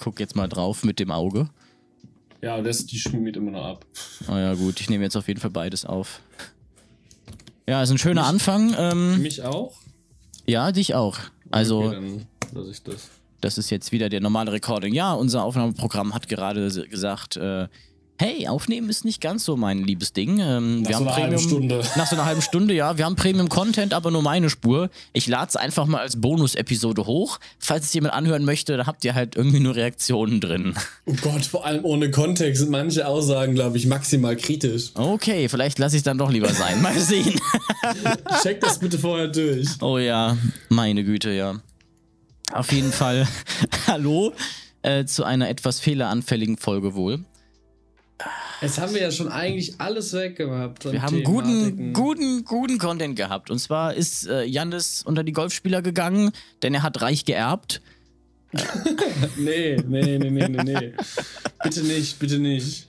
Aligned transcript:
Guck 0.00 0.18
jetzt 0.18 0.34
mal 0.34 0.48
drauf 0.48 0.82
mit 0.82 0.98
dem 0.98 1.10
Auge. 1.10 1.48
Ja, 2.42 2.60
das, 2.62 2.86
die 2.86 2.98
schmiert 2.98 3.36
immer 3.36 3.50
noch 3.50 3.64
ab. 3.64 3.86
Oh 4.28 4.32
ja, 4.36 4.54
gut, 4.54 4.80
ich 4.80 4.88
nehme 4.88 5.04
jetzt 5.04 5.16
auf 5.16 5.28
jeden 5.28 5.40
Fall 5.40 5.50
beides 5.50 5.84
auf. 5.84 6.20
Ja, 7.68 7.82
ist 7.82 7.90
ein 7.90 7.98
schöner 7.98 8.24
Anfang. 8.26 8.74
Ähm, 8.76 9.22
Mich 9.22 9.42
auch? 9.42 9.76
ja, 10.46 10.72
dich 10.72 10.94
auch. 10.94 11.18
Also, 11.50 11.84
Okay, 11.84 12.26
dann 12.54 12.70
ich 12.70 12.82
das. 12.82 13.10
das 13.42 13.58
ist 13.58 13.70
jetzt 13.70 13.92
wieder 13.92 14.08
der 14.08 14.20
normale 14.20 14.52
Recording. 14.52 14.94
Ja, 14.94 15.12
unser 15.12 15.44
Aufnahmeprogramm 15.44 16.14
hat 16.14 16.28
gerade 16.28 16.68
gesagt, 16.88 17.36
äh, 17.36 17.68
hey, 18.20 18.46
aufnehmen 18.48 18.90
ist 18.90 19.06
nicht 19.06 19.22
ganz 19.22 19.46
so 19.46 19.56
mein 19.56 19.78
liebes 19.78 20.12
Ding. 20.12 20.40
Ähm, 20.40 20.86
wir 20.86 20.94
so 20.94 21.00
haben 21.00 21.08
einer 21.08 21.16
halben 21.16 21.38
Stunde. 21.38 21.82
Nach 21.96 22.06
so 22.06 22.16
einer 22.16 22.26
halben 22.26 22.42
Stunde, 22.42 22.74
ja. 22.74 22.98
Wir 22.98 23.06
haben 23.06 23.16
Premium-Content, 23.16 23.94
aber 23.94 24.10
nur 24.10 24.20
meine 24.20 24.50
Spur. 24.50 24.90
Ich 25.14 25.26
lade 25.26 25.48
es 25.48 25.56
einfach 25.56 25.86
mal 25.86 26.02
als 26.02 26.20
Bonus-Episode 26.20 27.06
hoch. 27.06 27.40
Falls 27.58 27.86
es 27.86 27.94
jemand 27.94 28.12
anhören 28.12 28.44
möchte, 28.44 28.76
dann 28.76 28.86
habt 28.86 29.06
ihr 29.06 29.14
halt 29.14 29.36
irgendwie 29.36 29.60
nur 29.60 29.74
Reaktionen 29.74 30.38
drin. 30.38 30.74
Oh 31.06 31.14
Gott, 31.22 31.46
vor 31.46 31.64
allem 31.64 31.82
ohne 31.82 32.10
Kontext 32.10 32.60
sind 32.60 32.70
manche 32.70 33.08
Aussagen, 33.08 33.54
glaube 33.54 33.78
ich, 33.78 33.86
maximal 33.86 34.36
kritisch. 34.36 34.90
Okay, 34.94 35.48
vielleicht 35.48 35.78
lasse 35.78 35.96
ich 35.96 36.00
es 36.00 36.04
dann 36.04 36.18
doch 36.18 36.30
lieber 36.30 36.52
sein. 36.52 36.82
Mal 36.82 36.98
sehen. 36.98 37.40
Check 38.42 38.60
das 38.60 38.78
bitte 38.78 38.98
vorher 38.98 39.28
durch. 39.28 39.66
Oh 39.80 39.96
ja, 39.96 40.36
meine 40.68 41.04
Güte, 41.04 41.30
ja. 41.30 41.54
Auf 42.52 42.70
jeden 42.70 42.92
Fall, 42.92 43.26
hallo 43.86 44.34
äh, 44.82 45.04
zu 45.06 45.24
einer 45.24 45.48
etwas 45.48 45.80
fehleranfälligen 45.80 46.58
Folge 46.58 46.94
wohl. 46.94 47.24
Jetzt 48.60 48.78
haben 48.78 48.92
wir 48.94 49.00
ja 49.00 49.10
schon 49.10 49.28
eigentlich 49.28 49.80
alles 49.80 50.12
weggemacht. 50.12 50.84
an 50.86 50.92
Wir 50.92 51.02
haben 51.02 51.22
Thematiken. 51.22 51.92
guten, 51.92 51.92
guten, 51.94 52.44
guten 52.44 52.78
Content 52.78 53.16
gehabt. 53.16 53.50
Und 53.50 53.58
zwar 53.58 53.94
ist 53.94 54.26
äh, 54.26 54.44
Jannis 54.44 55.02
unter 55.02 55.24
die 55.24 55.32
Golfspieler 55.32 55.80
gegangen, 55.82 56.30
denn 56.62 56.74
er 56.74 56.82
hat 56.82 57.00
reich 57.02 57.24
geerbt. 57.24 57.80
Nee, 59.36 59.76
nee, 59.86 60.18
nee, 60.18 60.30
nee, 60.30 60.48
nee, 60.48 60.62
nee. 60.64 60.92
bitte 61.62 61.82
nicht, 61.84 62.18
bitte 62.18 62.38
nicht. 62.38 62.88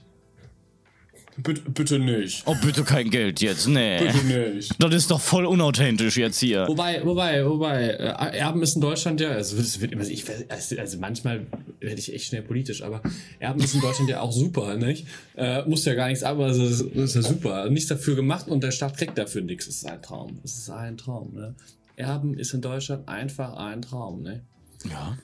Bitte, 1.38 1.62
bitte 1.70 1.98
nicht. 1.98 2.42
Oh, 2.46 2.54
bitte 2.62 2.82
kein 2.84 3.08
Geld 3.10 3.40
jetzt, 3.40 3.66
nee. 3.68 3.98
Bitte 4.00 4.24
nicht. 4.54 4.74
Das 4.78 4.92
ist 4.94 5.10
doch 5.10 5.20
voll 5.20 5.46
unauthentisch 5.46 6.16
jetzt 6.16 6.38
hier. 6.40 6.66
Wobei, 6.68 7.04
wobei, 7.04 7.44
wobei, 7.46 7.84
äh, 7.88 8.36
Erben 8.38 8.62
ist 8.62 8.74
in 8.74 8.80
Deutschland 8.82 9.20
ja, 9.20 9.30
also, 9.30 9.56
es 9.56 9.80
wird 9.80 9.92
immer, 9.92 10.04
ich, 10.04 10.24
weiß- 10.24 10.48
also, 10.50 10.76
also 10.78 10.98
manchmal 10.98 11.46
werde 11.82 11.98
ich 11.98 12.12
echt 12.12 12.26
schnell 12.26 12.42
politisch, 12.42 12.82
aber 12.82 13.02
Erben 13.38 13.60
ist 13.62 13.74
in 13.74 13.80
Deutschland 13.80 14.08
ja 14.10 14.20
auch 14.20 14.32
super, 14.32 14.76
nicht? 14.76 15.06
Äh, 15.36 15.64
muss 15.68 15.84
ja 15.84 15.94
gar 15.94 16.08
nichts, 16.08 16.22
aber 16.22 16.48
es 16.48 16.58
ist, 16.58 16.80
ist 16.80 17.14
ja 17.14 17.22
super. 17.22 17.68
Nichts 17.70 17.88
dafür 17.88 18.14
gemacht 18.16 18.48
und 18.48 18.62
der 18.62 18.70
Staat 18.70 18.96
kriegt 18.96 19.16
dafür 19.18 19.42
nichts. 19.42 19.66
Es 19.66 19.76
ist 19.76 19.86
ein 19.86 20.00
Traum. 20.02 20.38
Es 20.44 20.56
ist 20.58 20.70
ein 20.70 20.96
Traum, 20.96 21.34
ne? 21.34 21.54
Erben 21.96 22.38
ist 22.38 22.54
in 22.54 22.60
Deutschland 22.62 23.08
einfach 23.08 23.54
ein 23.54 23.82
Traum, 23.82 24.22
ne? 24.22 24.42
Ja. 24.90 25.16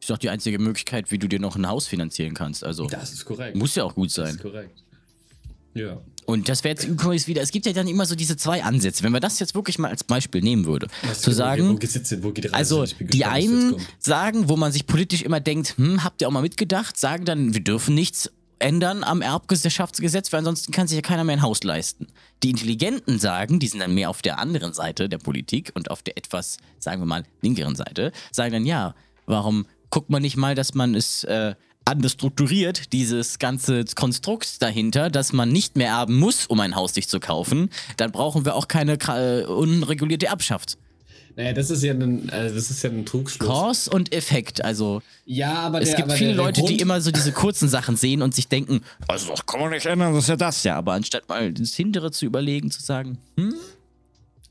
Ist 0.00 0.10
doch 0.10 0.18
die 0.18 0.30
einzige 0.30 0.58
Möglichkeit, 0.58 1.10
wie 1.12 1.18
du 1.18 1.28
dir 1.28 1.38
noch 1.38 1.54
ein 1.56 1.68
Haus 1.68 1.86
finanzieren 1.86 2.34
kannst. 2.34 2.64
Also, 2.64 2.86
Das 2.88 3.12
ist 3.12 3.24
korrekt. 3.24 3.56
muss 3.56 3.74
ja 3.76 3.84
auch 3.84 3.94
gut 3.94 4.08
Das 4.08 4.14
sein. 4.14 4.34
ist 4.34 4.40
korrekt. 4.42 4.82
Ja. 5.74 6.00
Und 6.24 6.48
das 6.48 6.62
wäre 6.64 6.74
jetzt 6.74 6.84
übrigens 6.84 7.26
wieder, 7.26 7.42
es 7.42 7.50
gibt 7.50 7.66
ja 7.66 7.72
dann 7.72 7.88
immer 7.88 8.06
so 8.06 8.14
diese 8.14 8.36
zwei 8.36 8.62
Ansätze. 8.62 9.02
Wenn 9.02 9.12
man 9.12 9.20
das 9.20 9.38
jetzt 9.38 9.54
wirklich 9.54 9.78
mal 9.78 9.88
als 9.88 10.04
Beispiel 10.04 10.40
nehmen 10.40 10.66
würde, 10.66 10.88
zu 11.18 11.30
Wo, 11.30 11.34
sagen, 11.34 11.78
hin? 11.78 12.22
Wo 12.22 12.30
geht 12.30 12.44
die 12.44 12.48
Reise 12.48 12.54
also 12.56 12.84
hin? 12.84 12.96
Bin 12.98 13.08
die 13.08 13.18
gespannt, 13.18 13.34
was 13.36 13.42
jetzt 13.42 13.52
einen 13.52 13.86
sagen, 13.98 14.48
wo 14.48 14.56
man 14.56 14.72
sich 14.72 14.86
politisch 14.86 15.22
immer 15.22 15.40
denkt, 15.40 15.76
hm, 15.76 16.04
habt 16.04 16.20
ihr 16.20 16.28
auch 16.28 16.32
mal 16.32 16.42
mitgedacht, 16.42 16.96
sagen 16.96 17.24
dann, 17.24 17.54
wir 17.54 17.62
dürfen 17.62 17.94
nichts 17.94 18.30
ändern 18.62 19.02
am 19.02 19.20
Erbgesellschaftsgesetz, 19.20 20.32
weil 20.32 20.38
ansonsten 20.38 20.72
kann 20.72 20.86
sich 20.86 20.96
ja 20.96 21.02
keiner 21.02 21.24
mehr 21.24 21.36
ein 21.36 21.42
Haus 21.42 21.64
leisten. 21.64 22.06
Die 22.42 22.50
Intelligenten 22.50 23.18
sagen, 23.18 23.58
die 23.58 23.66
sind 23.66 23.80
dann 23.80 23.92
mehr 23.92 24.08
auf 24.08 24.22
der 24.22 24.38
anderen 24.38 24.72
Seite 24.72 25.08
der 25.08 25.18
Politik 25.18 25.72
und 25.74 25.90
auf 25.90 26.02
der 26.02 26.16
etwas, 26.16 26.58
sagen 26.78 27.00
wir 27.02 27.06
mal, 27.06 27.24
linkeren 27.40 27.74
Seite, 27.74 28.12
sagen 28.30 28.52
dann, 28.52 28.66
ja, 28.66 28.94
warum 29.26 29.66
guckt 29.90 30.10
man 30.10 30.22
nicht 30.22 30.36
mal, 30.36 30.54
dass 30.54 30.74
man 30.74 30.94
es 30.94 31.24
äh, 31.24 31.54
anders 31.84 32.12
strukturiert, 32.12 32.92
dieses 32.92 33.38
ganze 33.38 33.84
Konstrukt 33.94 34.62
dahinter, 34.62 35.10
dass 35.10 35.32
man 35.32 35.48
nicht 35.48 35.76
mehr 35.76 35.88
erben 35.88 36.18
muss, 36.18 36.46
um 36.46 36.60
ein 36.60 36.74
Haus 36.74 36.94
sich 36.94 37.08
zu 37.08 37.20
kaufen, 37.20 37.70
dann 37.96 38.12
brauchen 38.12 38.44
wir 38.44 38.54
auch 38.54 38.68
keine 38.68 38.94
äh, 38.94 39.44
unregulierte 39.44 40.26
Erbschaft. 40.26 40.78
Naja, 41.34 41.54
das 41.54 41.70
ist 41.70 41.82
ja 41.82 41.94
ein, 41.94 42.28
also 42.30 42.54
das 42.54 42.70
ist 42.70 42.82
ja 42.82 42.90
ein 42.90 43.06
Trugschluss. 43.06 43.48
Cause 43.48 43.90
und 43.90 44.14
Effekt. 44.14 44.62
Also 44.62 45.00
Ja, 45.24 45.54
aber 45.54 45.80
es 45.80 45.90
der, 45.90 45.96
gibt 45.96 46.08
aber 46.08 46.18
viele 46.18 46.30
der, 46.30 46.36
der 46.36 46.44
Leute, 46.44 46.60
Grund, 46.60 46.70
die 46.70 46.80
immer 46.80 47.00
so 47.00 47.10
diese 47.10 47.32
kurzen 47.32 47.68
Sachen 47.68 47.96
sehen 47.96 48.20
und 48.20 48.34
sich 48.34 48.48
denken, 48.48 48.82
also 49.08 49.30
das 49.30 49.46
kann 49.46 49.60
man 49.60 49.70
nicht 49.70 49.86
ändern, 49.86 50.12
das 50.12 50.24
ist 50.24 50.28
ja 50.28 50.36
das 50.36 50.62
ja. 50.64 50.76
Aber 50.76 50.92
anstatt 50.92 51.28
mal 51.28 51.52
das 51.52 51.72
Hintere 51.74 52.10
zu 52.10 52.26
überlegen, 52.26 52.70
zu 52.70 52.82
sagen, 52.82 53.16
hm, 53.38 53.54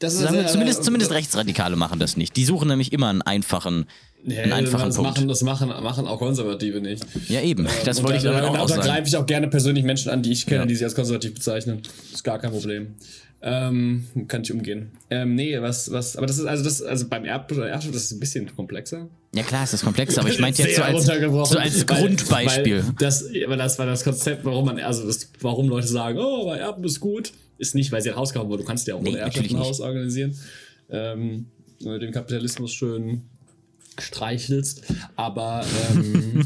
das 0.01 0.17
sagen 0.19 0.35
wir, 0.35 0.41
ja- 0.41 0.47
zumindest, 0.47 0.83
zumindest 0.83 1.11
Rechtsradikale 1.11 1.75
machen 1.75 1.99
das 1.99 2.17
nicht. 2.17 2.35
Die 2.35 2.43
suchen 2.45 2.67
nämlich 2.67 2.91
immer 2.91 3.07
einen 3.09 3.21
einfachen, 3.21 3.85
Ja, 4.25 4.41
einen 4.43 4.51
einfachen 4.53 4.87
das 4.87 4.95
Punkt. 4.97 5.11
machen, 5.11 5.27
das 5.27 5.41
machen, 5.43 5.69
machen 5.69 6.07
auch 6.07 6.19
Konservative 6.19 6.81
nicht. 6.81 7.05
Ja, 7.29 7.41
eben. 7.41 7.67
Das 7.85 8.03
wollte 8.03 8.17
ich 8.17 8.23
da, 8.23 8.31
damit 8.33 8.43
da, 8.43 8.49
auch 8.49 8.53
da, 8.53 8.59
noch 8.59 8.67
da 8.67 8.75
sagen. 8.75 8.87
greife 8.87 9.07
ich 9.07 9.15
auch 9.17 9.25
gerne 9.25 9.47
persönlich 9.47 9.83
Menschen 9.85 10.11
an, 10.11 10.21
die 10.21 10.31
ich 10.31 10.45
kenne, 10.45 10.61
Ja. 10.61 10.65
die 10.65 10.75
sich 10.75 10.83
als 10.83 10.95
konservativ 10.95 11.33
bezeichnen. 11.35 11.81
Ist 12.13 12.23
gar 12.23 12.37
kein 12.39 12.51
Problem. 12.51 12.95
Ähm, 13.43 14.05
kann 14.27 14.43
ich 14.43 14.51
umgehen. 14.53 14.91
Ähm, 15.09 15.33
nee, 15.33 15.59
was, 15.59 15.91
was, 15.91 16.15
aber 16.15 16.27
das 16.27 16.37
ist, 16.37 16.45
also 16.45 16.63
das, 16.63 16.79
also 16.83 17.07
beim 17.07 17.25
Erb 17.25 17.47
das 17.47 17.95
ist 17.95 18.11
ein 18.11 18.19
bisschen 18.19 18.55
komplexer. 18.55 19.07
Ja 19.33 19.41
klar, 19.41 19.63
es 19.63 19.73
ist 19.73 19.83
komplex, 19.83 20.15
aber 20.19 20.29
ich 20.29 20.37
meinte 20.37 20.61
jetzt 20.61 20.75
so 20.77 20.83
als, 20.83 21.05
so 21.05 21.57
als 21.57 21.87
weil- 21.89 21.97
Grundbeispiel. 21.97 22.83
Weil 22.85 22.93
das, 22.99 23.25
aber 23.43 23.57
das 23.57 23.79
war 23.79 23.87
das 23.87 24.03
Konzept, 24.03 24.45
warum 24.45 24.65
man, 24.65 24.79
also 24.79 25.07
das, 25.07 25.27
warum 25.39 25.69
Leute 25.69 25.87
sagen, 25.87 26.19
oh, 26.19 26.43
aber 26.43 26.59
Erben 26.59 26.83
ist 26.83 26.99
gut, 26.99 27.31
ist 27.61 27.75
nicht, 27.75 27.91
weil 27.91 28.01
sie 28.01 28.09
ein 28.09 28.15
Haus 28.17 28.33
kaufen 28.33 28.49
wollen. 28.49 28.59
Du 28.61 28.65
kannst 28.67 28.87
ja 28.87 28.95
auch 28.95 29.01
Nee, 29.01 29.09
ohne 29.11 29.19
Erbschaft 29.19 29.45
ein 29.49 29.55
nicht. 29.55 29.65
Haus 29.65 29.79
organisieren. 29.79 30.35
Ähm, 30.89 31.45
wenn 31.81 31.93
du 31.93 31.99
den 31.99 32.11
Kapitalismus 32.11 32.73
schön 32.73 33.21
streichelst. 33.99 34.83
Aber, 35.15 35.63
ähm, 35.93 36.45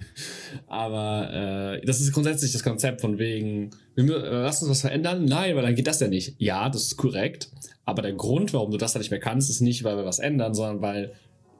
aber 0.66 1.78
äh, 1.80 1.86
das 1.86 2.00
ist 2.00 2.12
grundsätzlich 2.12 2.52
das 2.52 2.62
Konzept 2.62 3.00
von 3.00 3.18
wegen, 3.18 3.70
wir 3.94 4.04
mü- 4.04 4.22
äh, 4.22 4.42
lass 4.42 4.62
uns 4.62 4.70
was 4.70 4.80
verändern. 4.82 5.24
Nein, 5.24 5.56
weil 5.56 5.62
dann 5.62 5.74
geht 5.74 5.86
das 5.86 6.00
ja 6.00 6.08
nicht. 6.08 6.34
Ja, 6.38 6.68
das 6.68 6.82
ist 6.82 6.96
korrekt. 6.96 7.48
Aber 7.84 8.02
der 8.02 8.12
Grund, 8.12 8.52
warum 8.52 8.70
du 8.70 8.76
das 8.76 8.92
dann 8.92 9.00
nicht 9.00 9.10
mehr 9.10 9.20
kannst, 9.20 9.50
ist 9.50 9.60
nicht, 9.60 9.84
weil 9.84 9.96
wir 9.96 10.04
was 10.04 10.18
ändern, 10.18 10.54
sondern 10.54 10.80
weil 10.82 11.12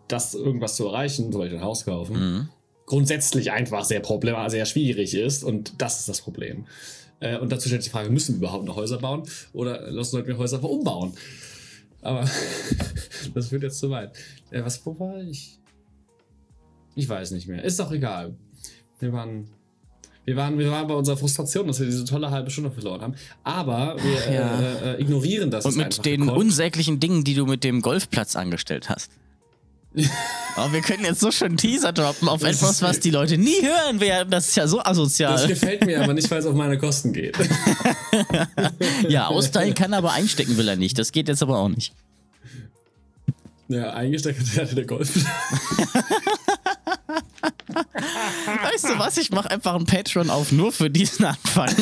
das 0.08 0.34
irgendwas 0.34 0.76
zu 0.76 0.86
erreichen, 0.86 1.30
zum 1.32 1.40
Beispiel 1.40 1.58
ein 1.58 1.64
Haus 1.64 1.84
kaufen, 1.84 2.16
Mhm. 2.18 2.48
grundsätzlich 2.86 3.52
einfach 3.52 3.84
sehr 3.84 4.00
problem 4.00 4.36
sehr 4.48 4.66
schwierig 4.66 5.14
ist 5.14 5.44
und 5.44 5.74
das 5.78 6.00
ist 6.00 6.08
das 6.08 6.20
Problem. 6.20 6.66
Äh, 7.20 7.38
und 7.38 7.52
dazu 7.52 7.68
stellt 7.68 7.82
sich 7.82 7.90
die 7.90 7.96
Frage, 7.96 8.10
müssen 8.10 8.34
wir 8.34 8.48
überhaupt 8.48 8.64
noch 8.64 8.76
Häuser 8.76 8.98
bauen 8.98 9.22
oder 9.52 9.90
lassen 9.90 10.16
Leute 10.16 10.36
Häuser 10.36 10.56
einfach 10.56 10.68
umbauen? 10.68 11.12
Aber 12.02 12.28
das 13.34 13.48
führt 13.48 13.62
jetzt 13.62 13.78
zu 13.78 13.90
weit. 13.90 14.12
Äh, 14.50 14.64
was, 14.64 14.84
wo 14.84 14.98
war 14.98 15.20
ich? 15.22 15.58
Ich 16.94 17.08
weiß 17.08 17.30
nicht 17.32 17.46
mehr. 17.46 17.62
Ist 17.62 17.78
doch 17.78 17.92
egal. 17.92 18.34
Wir 18.98 19.12
waren, 19.12 19.48
wir 20.24 20.36
waren, 20.36 20.58
wir 20.58 20.70
waren 20.70 20.86
bei 20.86 20.94
unserer 20.94 21.16
Frustration, 21.16 21.66
dass 21.66 21.78
wir 21.78 21.86
diese 21.86 22.04
tolle 22.04 22.30
halbe 22.30 22.50
Stunde 22.50 22.70
verloren 22.70 23.00
haben. 23.02 23.14
Aber 23.44 23.96
wir 24.02 24.32
ja. 24.32 24.60
äh, 24.60 24.94
äh, 24.94 25.00
ignorieren 25.00 25.50
das. 25.50 25.66
Und 25.66 25.76
mit 25.76 26.04
den 26.04 26.22
gekonnt. 26.22 26.38
unsäglichen 26.38 27.00
Dingen, 27.00 27.24
die 27.24 27.34
du 27.34 27.46
mit 27.46 27.64
dem 27.64 27.82
Golfplatz 27.82 28.36
angestellt 28.36 28.88
hast. 28.88 29.12
Oh, 30.56 30.72
wir 30.72 30.80
können 30.82 31.04
jetzt 31.04 31.20
so 31.20 31.30
schön 31.30 31.56
Teaser 31.56 31.92
droppen 31.92 32.28
auf 32.28 32.40
Das 32.42 32.56
etwas, 32.56 32.80
was 32.82 33.00
die 33.00 33.10
Leute 33.10 33.38
nie 33.38 33.60
hören 33.62 34.00
werden. 34.00 34.30
Das 34.30 34.48
ist 34.48 34.56
ja 34.56 34.66
so 34.68 34.78
Das 34.78 34.86
asozial. 34.86 35.46
gefällt 35.48 35.84
mir 35.86 36.02
aber 36.02 36.14
nicht, 36.14 36.30
weil 36.30 36.38
es 36.38 36.46
auf 36.46 36.54
meine 36.54 36.78
Kosten 36.78 37.12
geht. 37.12 37.36
Ja, 39.08 39.26
austeilen 39.28 39.74
kann 39.74 39.92
er, 39.92 39.98
aber 39.98 40.12
einstecken 40.12 40.56
will 40.56 40.68
er 40.68 40.76
nicht. 40.76 40.98
Das 40.98 41.12
geht 41.12 41.28
jetzt 41.28 41.42
aber 41.42 41.58
auch 41.58 41.68
nicht. 41.68 41.92
ja, 43.68 43.92
eingesteckt 43.92 44.40
hatte 44.58 44.74
der 44.74 44.84
Golf. 44.86 45.10
Weißt 48.72 48.84
du 48.84 48.98
was? 48.98 49.16
Ich 49.16 49.30
mache 49.30 49.50
einfach 49.50 49.74
ein 49.74 49.84
Patreon 49.84 50.30
auf 50.30 50.52
nur 50.52 50.72
für 50.72 50.90
diesen 50.90 51.24
Anfang. 51.24 51.70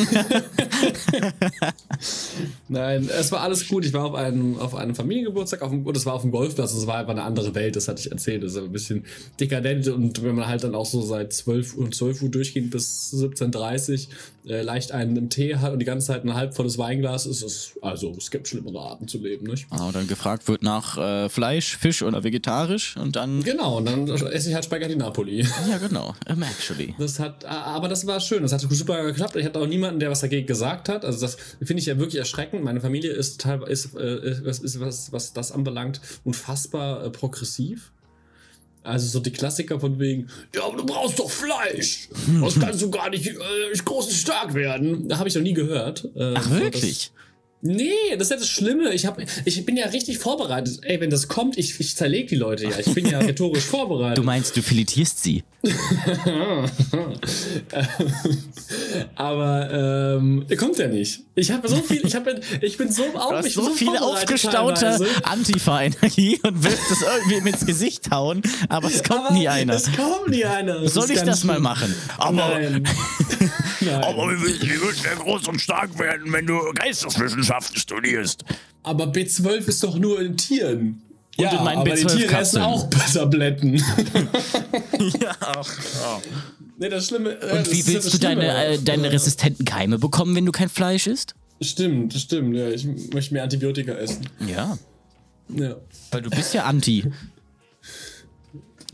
Nein, 2.67 3.09
es 3.09 3.31
war 3.31 3.41
alles 3.41 3.67
gut. 3.67 3.85
Ich 3.85 3.93
war 3.93 4.05
auf 4.05 4.15
einem, 4.15 4.57
auf 4.57 4.75
einem 4.75 4.95
Familiengeburtstag 4.95 5.61
und 5.61 5.95
es 5.95 6.05
war 6.05 6.13
auf 6.13 6.21
dem 6.21 6.31
Golfplatz. 6.31 6.73
und 6.73 6.79
Es 6.79 6.87
war 6.87 6.97
einfach 6.97 7.11
eine 7.11 7.23
andere 7.23 7.53
Welt, 7.55 7.75
das 7.75 7.87
hatte 7.87 8.01
ich 8.01 8.11
erzählt. 8.11 8.43
Das 8.43 8.53
ist 8.53 8.57
ein 8.57 8.71
bisschen 8.71 9.05
dekadent 9.39 9.87
und 9.87 10.23
wenn 10.23 10.35
man 10.35 10.47
halt 10.47 10.63
dann 10.63 10.75
auch 10.75 10.85
so 10.85 11.01
seit 11.01 11.33
12 11.33 11.77
Uhr, 11.77 11.91
12 11.91 12.23
Uhr 12.23 12.29
durchgehend 12.29 12.71
bis 12.71 13.13
17.30 13.13 14.07
Uhr 14.07 14.49
äh, 14.49 14.61
leicht 14.61 14.91
einen 14.91 15.15
im 15.15 15.29
Tee 15.29 15.55
hat 15.57 15.73
und 15.73 15.79
die 15.79 15.85
ganze 15.85 16.07
Zeit 16.07 16.23
ein 16.23 16.33
halbvolles 16.33 16.77
Weinglas 16.77 17.25
ist, 17.25 17.43
es, 17.43 17.73
also 17.81 18.15
es 18.17 18.31
gibt 18.31 18.47
schlimmere 18.47 18.79
Arten 18.79 19.07
zu 19.07 19.19
leben, 19.19 19.45
nicht? 19.45 19.67
Ah, 19.69 19.87
und 19.87 19.95
dann 19.95 20.07
gefragt 20.07 20.47
wird 20.47 20.63
nach 20.63 20.97
äh, 20.97 21.29
Fleisch, 21.29 21.77
Fisch 21.77 22.01
oder 22.01 22.23
vegetarisch 22.23 22.97
und 22.97 23.15
dann. 23.15 23.43
Genau, 23.43 23.77
und 23.77 23.85
dann 23.85 24.07
esse 24.07 24.49
ich 24.49 24.55
halt 24.55 24.65
Spaghetti 24.65 24.95
Napoli. 24.95 25.45
Ja, 25.69 25.77
genau. 25.77 26.15
Um, 26.27 26.43
actually. 26.79 26.95
Das 26.97 27.19
hat, 27.19 27.45
aber 27.45 27.87
das 27.87 28.05
war 28.07 28.19
schön. 28.19 28.41
Das 28.41 28.53
hat 28.53 28.61
super 28.61 29.03
geklappt. 29.03 29.35
Ich 29.35 29.45
hatte 29.45 29.59
auch 29.59 29.67
niemanden, 29.67 29.99
der 29.99 30.09
was 30.09 30.21
dagegen 30.21 30.47
gesagt 30.47 30.89
hat. 30.89 31.05
Also 31.05 31.21
das 31.21 31.37
finde 31.63 31.81
ich 31.81 31.85
ja 31.85 31.97
wirklich 31.97 32.19
erschreckend. 32.19 32.63
Meine 32.63 32.81
Familie 32.81 33.11
ist 33.11 33.41
teilweise, 33.41 33.71
ist, 33.71 33.95
äh, 33.95 34.49
ist, 34.49 34.63
ist 34.63 34.79
was, 34.79 35.11
was 35.11 35.33
das 35.33 35.51
anbelangt, 35.51 36.01
unfassbar 36.23 37.05
äh, 37.05 37.09
progressiv. 37.09 37.91
Also 38.81 39.07
so 39.07 39.19
die 39.19 39.31
Klassiker 39.31 39.79
von 39.79 39.99
wegen, 39.99 40.29
ja, 40.55 40.63
aber 40.63 40.77
du 40.77 40.85
brauchst 40.85 41.19
doch 41.19 41.29
Fleisch. 41.29 42.07
Sonst 42.39 42.59
kannst 42.61 42.81
du 42.81 42.89
gar 42.89 43.09
nicht, 43.09 43.27
äh, 43.27 43.33
groß 43.83 44.07
und 44.07 44.13
stark 44.13 44.53
werden. 44.53 45.07
Da 45.09 45.17
habe 45.19 45.27
ich 45.27 45.35
noch 45.35 45.41
nie 45.41 45.53
gehört. 45.53 46.07
Äh, 46.15 46.33
Ach, 46.35 46.49
wirklich? 46.49 47.11
Nee, 47.61 47.91
das 48.13 48.27
ist 48.27 48.31
ja 48.31 48.37
das 48.37 48.47
Schlimme. 48.47 48.93
Ich, 48.93 49.05
hab, 49.05 49.21
ich 49.43 49.65
bin 49.65 49.75
ja 49.75 49.87
richtig 49.87 50.17
vorbereitet. 50.17 50.79
Ey, 50.83 51.01
wenn 51.01 51.09
das 51.09 51.27
kommt, 51.27 51.57
ich, 51.57 51.77
ich 51.79 51.95
zerleg 51.95 52.29
die 52.29 52.35
Leute 52.35 52.63
ja. 52.63 52.79
Ich 52.79 52.93
bin 52.93 53.05
ja 53.05 53.19
rhetorisch 53.25 53.65
vorbereitet. 53.65 54.17
Du 54.17 54.23
meinst, 54.23 54.55
du 54.55 54.61
filetierst 54.61 55.21
sie. 55.21 55.43
Aber 59.15 60.17
ähm, 60.17 60.45
kommt 60.57 60.77
ja 60.77 60.87
nicht. 60.87 61.19
Ich 61.35 61.51
habe 61.51 61.67
so 61.67 61.81
viel, 61.81 62.05
ich, 62.05 62.15
hab, 62.15 62.25
ich 62.61 62.77
bin 62.77 62.89
so 62.89 63.03
auf 63.13 63.29
Du 63.29 63.35
hast 63.35 63.43
mich 63.43 63.55
so 63.55 63.69
viel 63.71 63.97
aufgestaute. 63.97 65.05
Antifa-Energie 65.23 66.39
und 66.43 66.63
willst 66.63 66.91
es 66.91 67.01
irgendwie 67.01 67.49
ins 67.49 67.65
Gesicht 67.65 68.09
hauen, 68.09 68.41
aber 68.69 68.87
es 68.87 69.03
kommt 69.03 69.25
Aber 69.25 69.33
nie 69.33 69.49
einer. 69.49 69.73
Es 69.73 69.91
kommt 69.91 70.29
nie 70.29 70.45
einer. 70.45 70.79
Das 70.81 70.93
Soll 70.93 71.11
ich 71.11 71.21
das 71.23 71.43
mal 71.43 71.59
machen? 71.59 71.93
Aber, 72.17 72.31
Nein. 72.31 72.87
Nein. 73.81 74.03
Aber 74.03 74.29
wie 74.31 74.41
willst, 74.41 74.61
wie 74.61 74.81
willst 74.81 75.03
du 75.03 75.09
denn 75.09 75.19
groß 75.19 75.47
und 75.47 75.59
stark 75.59 75.97
werden, 75.99 76.31
wenn 76.31 76.45
du 76.45 76.59
Geisteswissenschaften 77.49 77.79
studierst? 77.79 78.43
Aber 78.83 79.05
B12 79.05 79.67
ist 79.67 79.83
doch 79.83 79.97
nur 79.97 80.21
in 80.21 80.37
Tieren. 80.37 81.01
ja, 81.37 81.51
in 81.57 81.63
meinen 81.63 81.79
aber 81.79 81.95
die 81.95 82.03
B12 82.05 82.15
Tiere 82.17 82.37
essen 82.37 82.61
auch 82.61 82.89
Tabletten. 83.13 83.75
ja, 85.21 85.35
auch. 85.55 85.69
nee, 86.77 86.89
das 86.89 87.07
Schlimme. 87.07 87.31
äh, 87.41 87.57
Und 87.57 87.71
wie 87.71 87.79
ja 87.81 87.87
willst 87.87 88.13
du 88.13 88.17
deine, 88.17 88.65
äh, 88.65 88.79
deine 88.81 89.11
resistenten 89.11 89.65
Keime 89.65 89.99
bekommen, 89.99 90.35
wenn 90.35 90.45
du 90.45 90.51
kein 90.51 90.69
Fleisch 90.69 91.07
isst? 91.07 91.35
Stimmt, 91.61 92.13
das 92.15 92.21
stimmt. 92.21 92.55
Ja, 92.55 92.69
ich 92.69 92.85
möchte 93.13 93.33
mehr 93.33 93.43
Antibiotika 93.43 93.91
essen. 93.93 94.27
Ja, 94.47 94.77
Ja. 95.49 95.75
weil 96.11 96.21
du 96.21 96.29
bist 96.29 96.53
ja 96.53 96.63
Anti. 96.63 97.05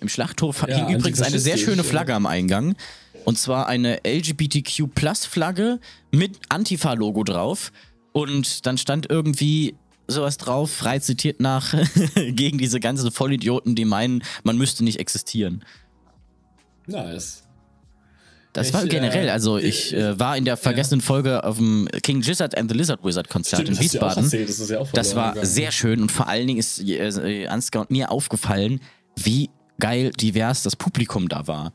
Im 0.01 0.09
Schlachthof 0.09 0.65
Ja, 0.67 0.75
hing 0.87 0.95
übrigens 0.95 1.21
eine 1.21 1.39
sehr 1.39 1.57
schöne 1.57 1.77
ja. 1.77 1.83
Flagge 1.83 2.13
am 2.15 2.25
Eingang. 2.25 2.75
Und 3.23 3.39
zwar 3.39 3.67
eine 3.67 4.01
LGBTQ-Plus-Flagge 4.05 5.79
mit 6.11 6.37
Antifa-Logo 6.49 7.23
drauf. 7.23 7.71
Und 8.15 8.65
dann 8.65 8.77
stand 8.77 9.09
irgendwie 9.09 9.75
sowas 10.07 10.37
drauf, 10.37 10.71
frei 10.71 10.99
zitiert 10.99 11.41
nach, 11.41 11.73
gegen 12.15 12.57
diese 12.57 12.79
ganzen 12.79 13.11
Vollidioten, 13.11 13.75
die 13.75 13.83
meinen, 13.83 14.23
man 14.45 14.57
müsste 14.57 14.85
nicht 14.85 14.99
existieren. 14.99 15.65
Nice. 16.87 17.43
Das 18.53 18.69
Ich, 18.69 18.73
war 18.73 18.85
generell, 18.85 19.27
äh, 19.27 19.31
also 19.31 19.57
ich 19.57 19.93
äh, 19.93 20.17
war 20.17 20.37
in 20.37 20.45
der 20.45 20.55
vergessenen 20.55 21.01
Folge 21.01 21.43
auf 21.43 21.57
dem 21.57 21.89
King 22.03 22.21
Gizzard 22.21 22.57
and 22.57 22.71
the 22.71 22.77
Lizard 22.77 23.03
Wizard 23.03 23.27
Konzert 23.27 23.63
Stimmt, 23.63 23.71
in 23.71 23.75
ja 23.75 23.81
Wiesbaden. 23.91 24.23
erzählt, 24.23 24.47
das 24.47 24.69
ja 24.69 24.81
Das 24.93 25.13
war 25.13 25.33
gegangen. 25.33 25.45
sehr 25.45 25.71
schön 25.73 26.01
und 26.01 26.09
vor 26.09 26.29
allen 26.29 26.47
Dingen 26.47 26.59
ist 26.59 26.79
äh, 26.87 27.47
Ansgar 27.47 27.81
und 27.81 27.91
mir 27.91 28.11
aufgefallen, 28.11 28.79
wie 29.17 29.49
geil 29.77 30.11
divers 30.11 30.63
das 30.63 30.77
Publikum 30.77 31.27
da 31.27 31.47
war. 31.47 31.73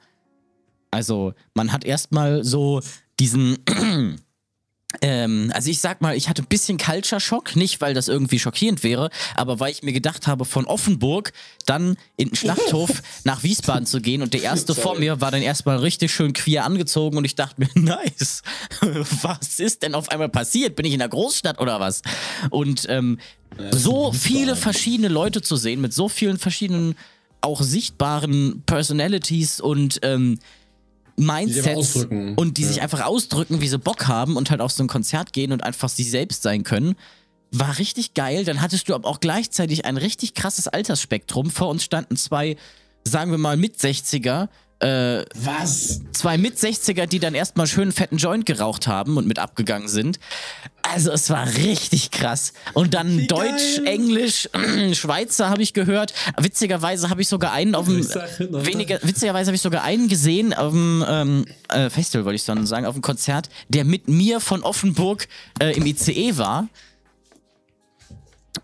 Also, 0.91 1.35
man 1.53 1.71
hat 1.71 1.85
erstmal 1.85 2.45
so 2.45 2.81
diesen. 3.19 3.59
Ähm, 5.03 5.53
also 5.55 5.71
ich 5.71 5.81
sag 5.81 6.01
mal, 6.01 6.17
ich 6.17 6.29
hatte 6.29 6.43
ein 6.43 6.49
bisschen 6.49 6.77
Culture-Schock, 6.77 7.55
nicht 7.55 7.81
weil 7.81 7.95
das 7.95 8.09
irgendwie 8.09 8.39
schockierend 8.39 8.83
wäre, 8.83 9.11
aber 9.37 9.61
weil 9.61 9.71
ich 9.71 9.83
mir 9.83 9.93
gedacht 9.93 10.27
habe, 10.27 10.45
von 10.45 10.65
Offenburg 10.67 11.33
dann 11.65 11.97
in 12.17 12.29
den 12.29 12.35
Schlachthof 12.35 13.03
nach 13.25 13.43
Wiesbaden 13.43 13.87
zu 13.87 14.01
gehen 14.01 14.21
und 14.21 14.35
der 14.35 14.43
erste 14.43 14.75
vor 14.75 14.95
Sorry. 14.95 15.01
mir 15.01 15.21
war 15.21 15.31
dann 15.31 15.43
erstmal 15.43 15.79
richtig 15.79 16.13
schön 16.13 16.33
queer 16.33 16.65
angezogen 16.65 17.17
und 17.17 17.25
ich 17.25 17.37
dachte 17.37 17.61
mir, 17.61 17.69
nice, 17.75 18.43
was 19.23 19.61
ist 19.61 19.83
denn 19.83 19.95
auf 19.95 20.09
einmal 20.09 20.29
passiert? 20.29 20.75
Bin 20.75 20.87
ich 20.87 20.93
in 20.93 20.99
der 20.99 21.09
Großstadt 21.09 21.61
oder 21.61 21.79
was? 21.79 22.03
Und 22.51 22.87
ähm, 22.89 23.19
so 23.71 24.13
viele 24.13 24.57
verschiedene 24.57 25.09
Leute 25.09 25.41
zu 25.43 25.57
sehen, 25.57 25.81
mit 25.81 25.93
so 25.93 26.09
vielen 26.09 26.39
verschiedenen, 26.39 26.97
auch 27.41 27.63
sichtbaren 27.63 28.63
Personalities 28.67 29.61
und 29.61 30.01
ähm, 30.03 30.39
Mindsets 31.25 31.77
ausdrücken. 31.77 32.35
und 32.37 32.57
die 32.59 32.63
Ja. 32.63 32.69
sich 32.69 32.83
einfach 32.83 33.05
ausdrücken, 33.05 33.61
wie 33.61 33.69
sie 33.69 33.79
Bock 33.79 34.09
haben 34.09 34.37
und 34.37 34.51
halt 34.51 34.61
auf 34.61 34.73
so 34.73 34.83
ein 34.83 34.89
Konzert 34.89 35.33
gehen 35.33 35.53
und 35.53 35.63
einfach 35.63 35.89
sich 35.89 36.11
selbst 36.11 36.43
sein 36.43 36.63
können. 36.65 36.95
War 37.53 37.79
richtig 37.79 38.15
geil. 38.15 38.45
Dann 38.45 38.61
hattest 38.61 38.89
du 38.89 38.95
aber 38.95 39.09
auch 39.09 39.21
gleichzeitig 39.21 39.85
ein 39.85 39.97
richtig 39.97 40.35
krasses 40.35 40.69
Altersspektrum. 40.69 41.51
Vor 41.51 41.69
uns 41.69 41.83
standen 41.85 42.17
zwei, 42.17 42.57
sagen 43.05 43.31
wir 43.33 43.39
mal, 43.39 43.57
Mit-60er, 43.57 44.49
äh, 44.81 45.25
Was? 45.35 46.01
zwei 46.13 46.39
Mit-60er, 46.39 47.07
die 47.07 47.19
dann 47.19 47.35
erstmal 47.35 47.67
schön 47.67 47.93
fetten 47.93 48.17
Joint 48.17 48.47
geraucht 48.47 48.87
haben 48.87 49.17
und 49.19 49.27
mit 49.27 49.39
abgegangen 49.39 49.89
sind. 49.89 50.19
Also 50.83 51.13
es 51.13 51.29
war 51.29 51.47
richtig 51.47 52.11
krass. 52.11 52.55
Und 52.73 52.95
dann 52.95 53.19
Wie 53.19 53.27
Deutsch, 53.27 53.77
geil. 53.77 53.87
Englisch, 53.87 54.49
Schweizer 54.93 55.51
habe 55.51 55.63
ich 55.63 55.75
gehört. 55.75 56.15
Witzigerweise 56.39 57.11
habe 57.11 57.21
ich 57.21 57.29
sogar 57.29 57.53
einen 57.53 57.75
auf 57.75 57.87
dem 57.87 57.99
weniger, 57.99 58.99
witzigerweise 59.03 59.49
habe 59.49 59.57
ich 59.57 59.63
sogar 59.63 59.83
einen 59.83 60.09
gesehen 60.09 60.55
auf 60.55 60.73
dem 60.73 61.05
ähm, 61.07 61.45
äh, 61.69 61.91
Festival, 61.91 62.25
wollte 62.25 62.37
ich 62.37 62.45
dann 62.47 62.67
sagen, 62.67 62.87
auf 62.87 62.95
dem 62.95 63.03
Konzert, 63.03 63.51
der 63.69 63.85
mit 63.85 64.09
mir 64.09 64.41
von 64.41 64.63
Offenburg 64.63 65.29
äh, 65.61 65.77
im 65.77 65.85
ICE 65.85 66.39
war. 66.39 66.69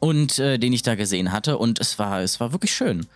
Und 0.00 0.38
äh, 0.38 0.58
den 0.58 0.72
ich 0.72 0.82
da 0.82 0.94
gesehen 0.94 1.30
hatte. 1.30 1.58
Und 1.58 1.78
es 1.78 1.98
war, 1.98 2.20
es 2.20 2.40
war 2.40 2.52
wirklich 2.52 2.74
schön. 2.74 3.06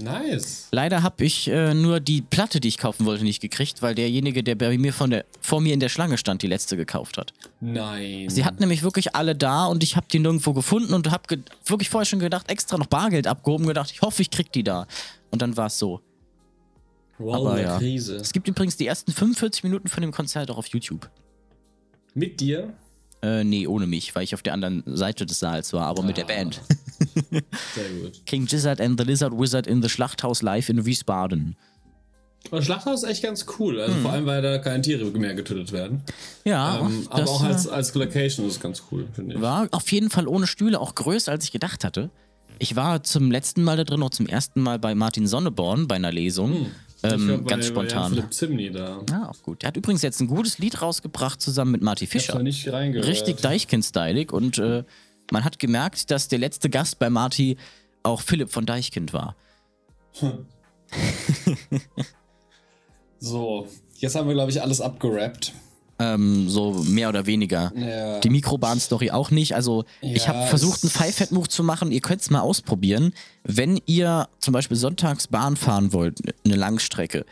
Nice. 0.00 0.68
Leider 0.70 1.02
habe 1.02 1.24
ich 1.24 1.48
äh, 1.48 1.74
nur 1.74 1.98
die 1.98 2.22
Platte, 2.22 2.60
die 2.60 2.68
ich 2.68 2.78
kaufen 2.78 3.04
wollte, 3.04 3.24
nicht 3.24 3.40
gekriegt, 3.40 3.82
weil 3.82 3.96
derjenige, 3.96 4.44
der 4.44 4.54
bei 4.54 4.78
mir 4.78 4.92
von 4.92 5.10
der, 5.10 5.24
vor 5.40 5.60
mir 5.60 5.74
in 5.74 5.80
der 5.80 5.88
Schlange 5.88 6.18
stand, 6.18 6.42
die 6.42 6.46
letzte 6.46 6.76
gekauft 6.76 7.18
hat. 7.18 7.32
Nein. 7.60 8.30
Sie 8.30 8.44
hat 8.44 8.60
nämlich 8.60 8.84
wirklich 8.84 9.16
alle 9.16 9.34
da 9.34 9.66
und 9.66 9.82
ich 9.82 9.96
habe 9.96 10.06
die 10.10 10.20
nirgendwo 10.20 10.52
gefunden 10.52 10.94
und 10.94 11.10
habe 11.10 11.40
wirklich 11.64 11.90
vorher 11.90 12.06
schon 12.06 12.20
gedacht, 12.20 12.48
extra 12.48 12.78
noch 12.78 12.86
Bargeld 12.86 13.26
abgehoben, 13.26 13.66
gedacht, 13.66 13.90
ich 13.92 14.00
hoffe, 14.00 14.22
ich 14.22 14.30
krieg 14.30 14.52
die 14.52 14.62
da. 14.62 14.86
Und 15.30 15.42
dann 15.42 15.56
war 15.56 15.66
es 15.66 15.78
so. 15.78 16.00
wow, 17.18 17.34
aber 17.34 17.52
eine 17.54 17.62
ja. 17.62 17.78
Krise. 17.78 18.16
Es 18.16 18.32
gibt 18.32 18.46
übrigens 18.46 18.76
die 18.76 18.86
ersten 18.86 19.10
45 19.10 19.64
Minuten 19.64 19.88
von 19.88 20.00
dem 20.00 20.12
Konzert 20.12 20.48
auch 20.50 20.58
auf 20.58 20.68
YouTube. 20.68 21.10
Mit 22.14 22.38
dir? 22.40 22.72
Äh, 23.20 23.42
nee, 23.42 23.66
ohne 23.66 23.88
mich, 23.88 24.14
weil 24.14 24.22
ich 24.22 24.34
auf 24.34 24.42
der 24.42 24.52
anderen 24.52 24.84
Seite 24.86 25.26
des 25.26 25.40
Saals 25.40 25.72
war, 25.72 25.86
aber 25.86 26.04
mit 26.04 26.16
der 26.16 26.24
Band. 26.24 26.60
Sehr 27.30 27.88
gut. 28.02 28.20
King 28.26 28.46
Gizzard 28.46 28.80
and 28.80 28.98
the 29.00 29.06
Lizard 29.06 29.32
Wizard 29.38 29.66
in 29.66 29.82
the 29.82 29.88
Schlachthaus 29.88 30.42
live 30.42 30.68
in 30.68 30.84
Wiesbaden. 30.86 31.56
Das 32.50 32.64
Schlachthaus 32.64 33.02
ist 33.02 33.08
echt 33.10 33.22
ganz 33.24 33.44
cool. 33.58 33.80
Also 33.80 33.94
vor 33.96 34.12
allem, 34.12 34.24
weil 34.26 34.40
da 34.40 34.58
keine 34.58 34.80
Tiere 34.82 35.04
mehr 35.06 35.34
getötet 35.34 35.72
werden. 35.72 36.02
Ja, 36.44 36.80
Ähm, 36.80 37.06
aber 37.10 37.28
auch 37.28 37.44
äh, 37.44 37.48
als, 37.48 37.66
als 37.68 37.94
Location 37.94 38.46
ist 38.46 38.54
es 38.54 38.60
ganz 38.60 38.82
cool, 38.90 39.06
finde 39.12 39.34
ich. 39.34 39.40
War 39.40 39.68
auf 39.72 39.90
jeden 39.92 40.08
Fall 40.08 40.26
ohne 40.28 40.46
Stühle 40.46 40.80
auch 40.80 40.94
größer, 40.94 41.32
als 41.32 41.44
ich 41.44 41.52
gedacht 41.52 41.84
hatte. 41.84 42.10
Ich 42.60 42.74
war 42.76 43.02
zum 43.02 43.30
letzten 43.30 43.62
Mal 43.64 43.76
da 43.76 43.84
drin, 43.84 44.02
auch 44.02 44.10
zum 44.10 44.26
ersten 44.26 44.60
Mal 44.62 44.78
bei 44.78 44.94
Martin 44.94 45.26
Sonneborn 45.26 45.88
bei 45.88 45.96
einer 45.96 46.12
Lesung. 46.12 46.66
Ich 47.02 47.12
Ähm, 47.12 47.26
glaub, 47.28 47.46
ganz 47.46 47.66
spontan. 47.66 48.10
Philipp 48.10 48.32
Zimny 48.34 48.70
da. 48.72 49.02
Ja, 49.10 49.28
auch 49.28 49.42
gut. 49.42 49.62
Der 49.62 49.68
hat 49.68 49.76
übrigens 49.76 50.02
jetzt 50.02 50.20
ein 50.20 50.26
gutes 50.26 50.58
Lied 50.58 50.80
rausgebracht 50.82 51.40
zusammen 51.40 51.70
mit 51.72 51.82
Marty 51.82 52.04
Ich 52.04 52.10
Fischer. 52.10 52.34
noch 52.34 52.42
nicht 52.42 52.72
reingehört. 52.72 53.06
Richtig 53.06 53.36
Deichkind-stylig 53.40 54.32
und 54.32 54.58
äh, 54.58 54.82
man 55.30 55.44
hat 55.44 55.58
gemerkt, 55.58 56.10
dass 56.10 56.28
der 56.28 56.38
letzte 56.38 56.70
Gast 56.70 56.98
bei 56.98 57.10
Marty 57.10 57.56
auch 58.02 58.20
Philipp 58.22 58.50
von 58.50 58.66
Deichkind 58.66 59.12
war. 59.12 59.36
So, 63.20 63.66
jetzt 63.96 64.14
haben 64.14 64.28
wir, 64.28 64.34
glaube 64.34 64.50
ich, 64.50 64.62
alles 64.62 64.80
abgerappt. 64.80 65.52
Ähm, 66.00 66.48
so 66.48 66.72
mehr 66.84 67.08
oder 67.08 67.26
weniger. 67.26 67.72
Ja. 67.76 68.20
Die 68.20 68.30
Mikrobahn-Story 68.30 69.10
auch 69.10 69.32
nicht. 69.32 69.56
Also, 69.56 69.84
ich 70.00 70.26
Ja, 70.26 70.28
habe 70.28 70.46
versucht, 70.46 70.84
einen 70.84 70.90
es- 70.90 70.96
Five-Head-Move 70.96 71.48
zu 71.48 71.64
machen. 71.64 71.90
Ihr 71.90 72.00
könnt 72.00 72.20
es 72.20 72.30
mal 72.30 72.40
ausprobieren. 72.40 73.12
Wenn 73.42 73.80
ihr 73.86 74.28
zum 74.38 74.52
Beispiel 74.52 74.76
sonntags 74.76 75.26
Bahn 75.26 75.56
fahren 75.56 75.92
wollt, 75.92 76.20
eine 76.44 76.54
Langstrecke, 76.54 77.26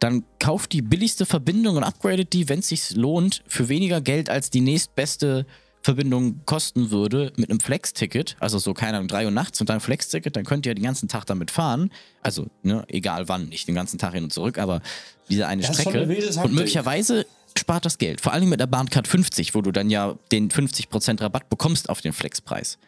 dann 0.00 0.24
kauft 0.38 0.72
die 0.74 0.82
billigste 0.82 1.24
Verbindung 1.24 1.76
und 1.76 1.82
upgradet 1.84 2.34
die, 2.34 2.50
wenn 2.50 2.58
es 2.58 2.68
sich 2.68 2.94
lohnt, 2.94 3.42
für 3.46 3.70
weniger 3.70 4.02
Geld 4.02 4.28
als 4.28 4.50
die 4.50 4.60
nächstbeste 4.60 5.46
Verbindung 5.82 6.42
kosten 6.44 6.90
würde 6.90 7.32
mit 7.36 7.50
einem 7.50 7.60
Flex-Ticket. 7.60 8.36
Also 8.38 8.58
so, 8.58 8.74
keine 8.74 8.98
Ahnung, 8.98 9.08
3 9.08 9.24
Uhr 9.26 9.30
nachts 9.30 9.60
und 9.60 9.70
dann 9.70 9.80
Flex-Ticket, 9.80 10.36
dann 10.36 10.44
könnt 10.44 10.66
ihr 10.66 10.74
den 10.74 10.84
ganzen 10.84 11.08
Tag 11.08 11.24
damit 11.24 11.50
fahren. 11.50 11.90
Also, 12.22 12.48
ne, 12.62 12.84
egal 12.88 13.28
wann, 13.28 13.48
nicht 13.48 13.66
den 13.66 13.74
ganzen 13.74 13.98
Tag 13.98 14.12
hin 14.12 14.24
und 14.24 14.32
zurück, 14.32 14.58
aber 14.58 14.82
diese 15.30 15.46
eine 15.46 15.62
Das 15.62 15.80
Strecke. 15.80 16.02
eine 16.02 16.42
Und 16.42 16.52
möglicherweise 16.52 17.24
spart 17.56 17.84
das 17.86 17.98
Geld. 17.98 18.20
Vor 18.20 18.32
allem 18.32 18.48
mit 18.48 18.60
der 18.60 18.66
Bahncard 18.66 19.08
50, 19.08 19.54
wo 19.54 19.62
du 19.62 19.72
dann 19.72 19.90
ja 19.90 20.16
den 20.32 20.50
50% 20.50 21.20
Rabatt 21.20 21.48
bekommst 21.48 21.88
auf 21.88 22.00
den 22.00 22.12
Flexpreis. 22.12 22.78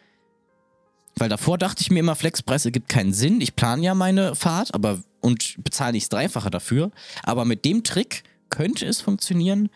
Weil 1.15 1.29
davor 1.29 1.57
dachte 1.57 1.81
ich 1.81 1.91
mir 1.91 1.99
immer, 1.99 2.15
Flexpreis 2.15 2.65
ergibt 2.65 2.89
keinen 2.89 3.13
Sinn. 3.13 3.41
Ich 3.41 3.55
plane 3.55 3.83
ja 3.83 3.93
meine 3.93 4.35
Fahrt 4.35 4.73
aber, 4.73 4.99
und 5.19 5.55
bezahle 5.63 5.93
nicht 5.93 6.05
das 6.05 6.09
Dreifache 6.09 6.49
dafür. 6.49 6.91
Aber 7.23 7.45
mit 7.45 7.65
dem 7.65 7.83
Trick 7.83 8.23
könnte 8.49 8.85
es 8.85 9.01
funktionieren, 9.01 9.69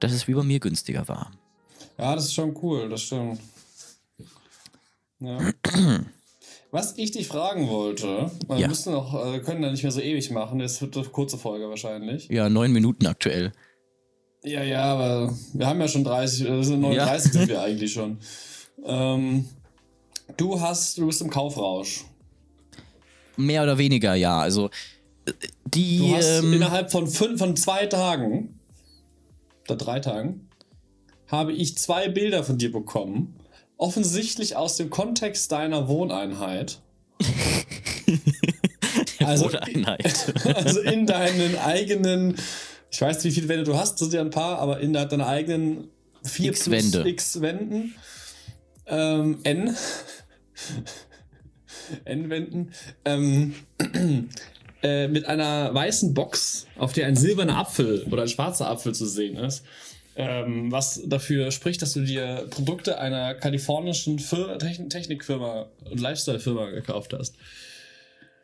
dass 0.00 0.12
es 0.12 0.28
wie 0.28 0.34
bei 0.34 0.42
mir 0.42 0.60
günstiger 0.60 1.08
war. 1.08 1.30
Ja, 1.98 2.14
das 2.14 2.24
ist 2.26 2.34
schon 2.34 2.56
cool, 2.62 2.88
das 2.88 3.02
stimmt. 3.02 3.40
Ja. 5.20 5.38
Was 6.72 6.96
ich 6.96 7.10
dich 7.10 7.26
fragen 7.26 7.68
wollte, 7.68 8.30
wir 8.46 8.58
Ja. 8.58 8.68
müssen 8.68 8.92
noch, 8.92 9.12
äh, 9.26 9.40
können 9.40 9.60
da 9.62 9.70
nicht 9.72 9.82
mehr 9.82 9.90
so 9.90 10.00
ewig 10.00 10.30
machen, 10.30 10.60
das 10.60 10.80
wird 10.80 10.96
eine 10.96 11.06
kurze 11.06 11.36
Folge 11.36 11.68
wahrscheinlich. 11.68 12.28
Ja, 12.28 12.48
neun 12.48 12.72
Minuten 12.72 13.06
aktuell. 13.06 13.52
Ja, 14.44 14.62
ja, 14.62 14.84
aber 14.84 15.34
wir 15.52 15.66
haben 15.66 15.80
ja 15.80 15.88
schon 15.88 16.04
30, 16.04 16.48
äh, 16.48 16.62
sind 16.62 16.80
39 16.80 17.32
sind 17.32 17.48
wir 17.48 17.60
eigentlich 17.62 17.92
schon. 17.92 18.18
Ähm, 18.84 19.46
du 20.36 20.60
hast, 20.60 20.96
du 20.96 21.06
bist 21.06 21.20
im 21.20 21.28
Kaufrausch. 21.28 22.04
Mehr 23.36 23.62
oder 23.64 23.76
weniger, 23.76 24.14
ja. 24.14 24.38
Also, 24.38 24.70
äh, 25.26 25.32
die. 25.66 25.98
Du 25.98 26.14
hast 26.16 26.38
ähm, 26.42 26.52
innerhalb 26.52 26.90
von 26.90 27.06
fünf, 27.08 27.38
von 27.40 27.56
zwei 27.56 27.86
Tagen 27.86 28.60
oder 29.66 29.76
drei 29.76 30.00
Tagen 30.00 30.48
habe 31.30 31.52
ich 31.52 31.78
zwei 31.78 32.08
Bilder 32.08 32.44
von 32.44 32.58
dir 32.58 32.72
bekommen. 32.72 33.36
Offensichtlich 33.76 34.56
aus 34.56 34.76
dem 34.76 34.90
Kontext 34.90 35.52
deiner 35.52 35.88
Wohneinheit. 35.88 36.80
also, 39.20 39.46
Wohneinheit. 39.46 40.34
also 40.54 40.80
in 40.80 41.06
deinen 41.06 41.56
eigenen, 41.56 42.36
ich 42.90 43.00
weiß 43.00 43.24
nicht, 43.24 43.36
wie 43.36 43.40
viele 43.40 43.48
Wände 43.48 43.64
du 43.64 43.76
hast, 43.76 43.98
sind 43.98 44.12
ja 44.12 44.20
ein 44.20 44.30
paar, 44.30 44.58
aber 44.58 44.80
in 44.80 44.92
deinen 44.92 45.20
eigenen 45.20 45.88
vier 46.22 46.50
X 46.50 46.64
plus 46.64 46.92
Wände. 46.92 47.08
X 47.08 47.40
Wänden. 47.40 47.94
Ähm, 48.86 49.38
N. 49.44 49.76
N-Wänden. 52.04 52.72
Ähm, 53.04 53.54
äh, 54.82 55.08
mit 55.08 55.26
einer 55.26 55.72
weißen 55.72 56.14
Box, 56.14 56.66
auf 56.76 56.92
der 56.92 57.06
ein 57.06 57.16
silberner 57.16 57.56
Apfel 57.56 58.06
oder 58.10 58.22
ein 58.22 58.28
schwarzer 58.28 58.68
Apfel 58.68 58.94
zu 58.94 59.06
sehen 59.06 59.36
ist. 59.36 59.64
Ähm, 60.16 60.70
was 60.72 61.00
dafür 61.06 61.50
spricht, 61.52 61.80
dass 61.82 61.92
du 61.92 62.00
dir 62.00 62.46
Produkte 62.50 62.98
einer 62.98 63.34
kalifornischen 63.34 64.18
Fir 64.18 64.58
Techn 64.58 64.90
Technikfirma 64.90 65.66
und 65.88 66.00
Lifestyle-Firma 66.00 66.70
gekauft 66.70 67.12
hast. 67.16 67.34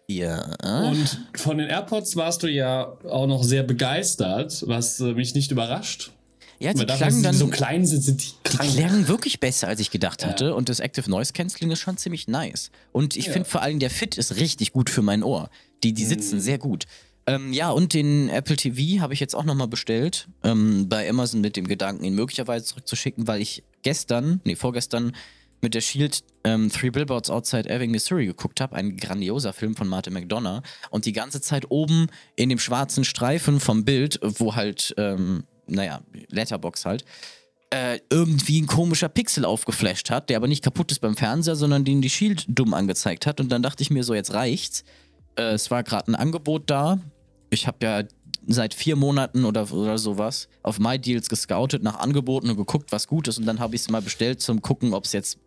Ja. 0.08 0.54
Und 0.62 1.18
von 1.34 1.58
den 1.58 1.68
AirPods 1.68 2.14
warst 2.16 2.42
du 2.44 2.46
ja 2.46 2.96
auch 3.08 3.26
noch 3.26 3.42
sehr 3.42 3.64
begeistert, 3.64 4.62
was 4.66 5.00
äh, 5.00 5.12
mich 5.14 5.34
nicht 5.34 5.50
überrascht. 5.50 6.12
Ja, 6.58 6.72
die 6.72 6.86
dafür, 6.86 7.08
klangen 7.08 7.22
dann 7.22 7.34
so 7.34 7.48
klein 7.48 7.84
sind, 7.84 8.00
sind 8.02 8.22
die 8.22 8.26
Die 8.28 8.34
krank. 8.56 8.70
klangen 8.72 9.08
wirklich 9.08 9.40
besser, 9.40 9.68
als 9.68 9.80
ich 9.80 9.90
gedacht 9.90 10.22
Ja. 10.22 10.28
hatte. 10.28 10.54
Und 10.54 10.68
das 10.70 10.80
Active 10.80 11.10
Noise 11.10 11.32
Cancelling 11.34 11.70
ist 11.72 11.80
schon 11.80 11.98
ziemlich 11.98 12.28
nice. 12.28 12.70
Und 12.92 13.16
ich 13.16 13.26
Ja. 13.26 13.32
finde 13.32 13.48
vor 13.48 13.60
allem, 13.62 13.78
der 13.80 13.90
Fit 13.90 14.16
ist 14.16 14.36
richtig 14.36 14.72
gut 14.72 14.88
für 14.88 15.02
mein 15.02 15.22
Ohr. 15.22 15.50
Die, 15.82 15.92
die 15.92 16.04
Mhm. 16.04 16.08
sitzen 16.08 16.40
sehr 16.40 16.56
gut. 16.58 16.84
Ähm, 17.26 17.52
ja, 17.52 17.70
und 17.70 17.92
den 17.92 18.28
Apple 18.28 18.56
TV 18.56 19.00
habe 19.02 19.12
ich 19.12 19.20
jetzt 19.20 19.34
auch 19.34 19.44
nochmal 19.44 19.68
bestellt. 19.68 20.28
Ähm, 20.44 20.88
bei 20.88 21.08
Amazon 21.08 21.40
mit 21.40 21.56
dem 21.56 21.66
Gedanken, 21.66 22.04
ihn 22.04 22.14
möglicherweise 22.14 22.64
zurückzuschicken, 22.66 23.26
weil 23.26 23.40
ich 23.40 23.64
gestern, 23.82 24.40
nee, 24.44 24.54
vorgestern 24.54 25.12
mit 25.60 25.74
der 25.74 25.80
Shield 25.80 26.22
ähm, 26.44 26.70
Three 26.70 26.90
Billboards 26.90 27.30
Outside 27.30 27.68
Ebbing, 27.68 27.90
Missouri 27.90 28.26
geguckt 28.26 28.60
habe. 28.60 28.76
Ein 28.76 28.96
grandioser 28.96 29.52
Film 29.52 29.74
von 29.74 29.88
Martin 29.88 30.12
McDonough. 30.12 30.62
Und 30.90 31.06
die 31.06 31.12
ganze 31.12 31.40
Zeit 31.40 31.70
oben 31.70 32.08
in 32.36 32.48
dem 32.48 32.58
schwarzen 32.58 33.04
Streifen 33.04 33.58
vom 33.58 33.84
Bild, 33.84 34.20
wo 34.22 34.54
halt, 34.54 34.94
ähm, 34.96 35.44
naja, 35.66 36.02
Letterbox 36.28 36.84
halt, 36.84 37.04
äh, 37.70 37.98
irgendwie 38.10 38.62
ein 38.62 38.68
komischer 38.68 39.08
Pixel 39.08 39.44
aufgeflasht 39.44 40.10
hat, 40.10 40.30
der 40.30 40.36
aber 40.36 40.46
nicht 40.46 40.62
kaputt 40.62 40.92
ist 40.92 41.00
beim 41.00 41.16
Fernseher, 41.16 41.56
sondern 41.56 41.84
den 41.84 42.00
die 42.00 42.10
Shield 42.10 42.44
dumm 42.48 42.74
angezeigt 42.74 43.26
hat. 43.26 43.40
Und 43.40 43.50
dann 43.50 43.62
dachte 43.62 43.82
ich 43.82 43.90
mir 43.90 44.04
so, 44.04 44.14
jetzt 44.14 44.32
reicht's. 44.32 44.84
Äh, 45.36 45.54
es 45.54 45.70
war 45.72 45.82
gerade 45.82 46.12
ein 46.12 46.14
Angebot 46.14 46.70
da. 46.70 47.00
Ich 47.56 47.66
habe 47.66 47.78
ja 47.80 48.02
seit 48.46 48.74
vier 48.74 48.96
Monaten 48.96 49.44
oder, 49.44 49.72
oder 49.72 49.98
sowas 49.98 50.48
auf 50.62 50.78
MyDeals 50.78 51.28
gescoutet, 51.28 51.82
nach 51.82 51.98
Angeboten 51.98 52.50
und 52.50 52.56
geguckt, 52.56 52.92
was 52.92 53.08
gut 53.08 53.28
ist. 53.28 53.38
Und 53.38 53.46
dann 53.46 53.58
habe 53.58 53.74
ich 53.74 53.80
es 53.82 53.90
mal 53.90 54.02
bestellt 54.02 54.40
zum 54.40 54.62
Gucken, 54.62 54.92
ob 54.92 55.04
es 55.04 55.12
jetzt 55.12 55.38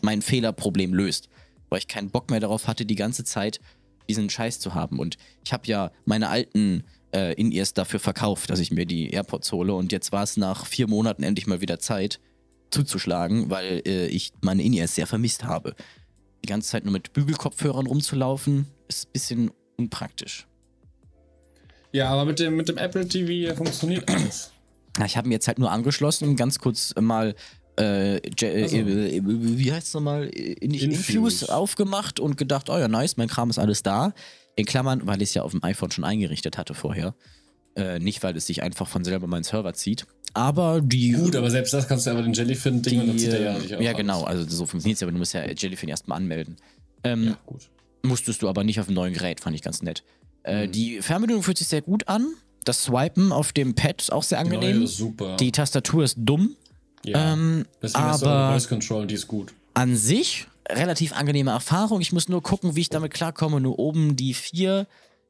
mein 0.00 0.22
Fehlerproblem 0.22 0.94
löst. 0.94 1.28
Weil 1.68 1.80
ich 1.80 1.88
keinen 1.88 2.10
Bock 2.10 2.30
mehr 2.30 2.40
darauf 2.40 2.68
hatte, 2.68 2.86
die 2.86 2.94
ganze 2.94 3.24
Zeit 3.24 3.60
diesen 4.08 4.30
Scheiß 4.30 4.60
zu 4.60 4.74
haben. 4.74 4.98
Und 4.98 5.18
ich 5.44 5.52
habe 5.52 5.66
ja 5.66 5.90
meine 6.06 6.28
alten 6.28 6.84
äh, 7.12 7.34
In-Ears 7.34 7.74
dafür 7.74 8.00
verkauft, 8.00 8.48
dass 8.50 8.60
ich 8.60 8.70
mir 8.70 8.86
die 8.86 9.10
AirPods 9.10 9.52
hole. 9.52 9.74
Und 9.74 9.92
jetzt 9.92 10.12
war 10.12 10.22
es 10.22 10.36
nach 10.36 10.64
vier 10.64 10.88
Monaten 10.88 11.22
endlich 11.24 11.46
mal 11.46 11.60
wieder 11.60 11.78
Zeit, 11.78 12.20
zuzuschlagen, 12.70 13.50
weil 13.50 13.82
äh, 13.86 14.06
ich 14.06 14.32
meine 14.40 14.62
In-Ears 14.62 14.94
sehr 14.94 15.06
vermisst 15.06 15.44
habe. 15.44 15.74
Die 16.44 16.48
ganze 16.48 16.70
Zeit 16.70 16.84
nur 16.84 16.92
mit 16.92 17.12
Bügelkopfhörern 17.12 17.86
rumzulaufen, 17.86 18.66
ist 18.88 19.08
ein 19.08 19.12
bisschen 19.12 19.50
unpraktisch. 19.76 20.47
Ja, 21.92 22.10
aber 22.10 22.24
mit 22.24 22.38
dem, 22.38 22.56
mit 22.56 22.68
dem 22.68 22.76
Apple 22.78 23.06
TV 23.08 23.54
funktioniert 23.54 24.08
alles. 24.08 24.50
Na, 24.98 25.06
ich 25.06 25.16
habe 25.16 25.28
mir 25.28 25.34
jetzt 25.34 25.48
halt 25.48 25.58
nur 25.58 25.70
angeschlossen 25.70 26.28
und 26.28 26.36
ganz 26.36 26.58
kurz 26.58 26.94
mal 27.00 27.34
äh, 27.78 28.16
Je- 28.38 28.64
Ach 28.64 28.68
so. 28.68 28.76
äh, 28.76 29.16
äh, 29.18 29.22
wie 29.24 29.72
heißt 29.72 29.86
es 29.88 29.94
nochmal? 29.94 30.24
In, 30.26 30.72
Infuse. 30.74 31.12
Infuse 31.12 31.54
aufgemacht 31.54 32.18
und 32.20 32.36
gedacht, 32.36 32.68
oh 32.70 32.76
ja, 32.78 32.88
nice, 32.88 33.16
mein 33.16 33.28
Kram 33.28 33.50
ist 33.50 33.58
alles 33.58 33.82
da. 33.82 34.12
In 34.56 34.64
Klammern, 34.66 35.06
weil 35.06 35.22
ich 35.22 35.28
es 35.30 35.34
ja 35.34 35.42
auf 35.44 35.52
dem 35.52 35.62
iPhone 35.62 35.90
schon 35.92 36.02
eingerichtet 36.04 36.58
hatte 36.58 36.74
vorher. 36.74 37.14
Äh, 37.76 38.00
nicht, 38.00 38.24
weil 38.24 38.36
es 38.36 38.46
sich 38.48 38.62
einfach 38.64 38.88
von 38.88 39.04
selber 39.04 39.28
meinen 39.28 39.44
Server 39.44 39.72
zieht. 39.72 40.06
Aber 40.34 40.80
die. 40.82 41.12
Gut, 41.12 41.36
aber 41.36 41.50
selbst 41.50 41.72
das 41.72 41.86
kannst 41.86 42.06
du 42.06 42.10
aber 42.10 42.22
den 42.22 42.32
Jellyfin-Ding 42.32 43.00
und 43.00 43.06
dann 43.06 43.18
zieht 43.18 43.32
er 43.32 43.40
ja 43.40 43.54
äh, 43.56 43.58
nicht 43.60 43.74
auf. 43.76 43.80
ja, 43.80 43.92
genau, 43.92 44.24
also 44.24 44.42
so 44.48 44.66
funktioniert 44.66 44.96
es 44.96 45.00
ja, 45.00 45.06
aber 45.06 45.12
du 45.12 45.18
musst 45.18 45.32
ja 45.34 45.44
Jellyfin 45.48 45.88
erstmal 45.88 46.16
anmelden. 46.18 46.56
Ähm, 47.04 47.24
Ja, 47.28 47.38
gut. 47.46 47.70
Musstest 48.02 48.42
du 48.42 48.48
aber 48.48 48.64
nicht 48.64 48.80
auf 48.80 48.86
dem 48.86 48.94
neuen 48.96 49.12
Gerät, 49.14 49.40
fand 49.40 49.54
ich 49.54 49.62
ganz 49.62 49.82
nett. 49.82 50.02
Äh, 50.48 50.66
Mhm. 50.66 50.72
Die 50.72 51.02
Fernbedienung 51.02 51.42
fühlt 51.42 51.58
sich 51.58 51.68
sehr 51.68 51.82
gut 51.82 52.08
an. 52.08 52.26
Das 52.64 52.82
Swipen 52.84 53.32
auf 53.32 53.52
dem 53.52 53.74
Pad 53.74 54.02
ist 54.02 54.12
auch 54.12 54.22
sehr 54.22 54.42
Die 54.44 54.50
neue 54.50 54.58
angenehm. 54.58 54.82
ist 54.82 54.96
super. 54.96 55.36
Die 55.36 55.52
Tastatur 55.52 56.04
ist 56.04 56.16
dumm. 56.18 56.56
ja. 57.04 57.32
ähm, 57.32 57.64
Deswegen 57.82 58.04
hast 58.04 58.22
du 58.22 58.26
auch 58.26 58.30
aber- 58.30 58.52
Voice 58.54 58.68
Control, 58.68 59.06
die 59.06 59.14
ist 59.14 59.28
gut. 59.28 59.54
An 59.74 59.96
sich 59.96 60.46
relativ 60.68 61.12
angenehme 61.14 61.50
Erfahrung. 61.52 62.00
Ich 62.00 62.12
muss 62.12 62.28
nur 62.28 62.42
gucken, 62.42 62.76
wie 62.76 62.80
ich 62.82 62.88
damit 62.90 63.14
klarkomme, 63.14 63.60
nur 63.60 63.78
oben 63.78 64.16
die 64.16 64.34
vier 64.34 64.86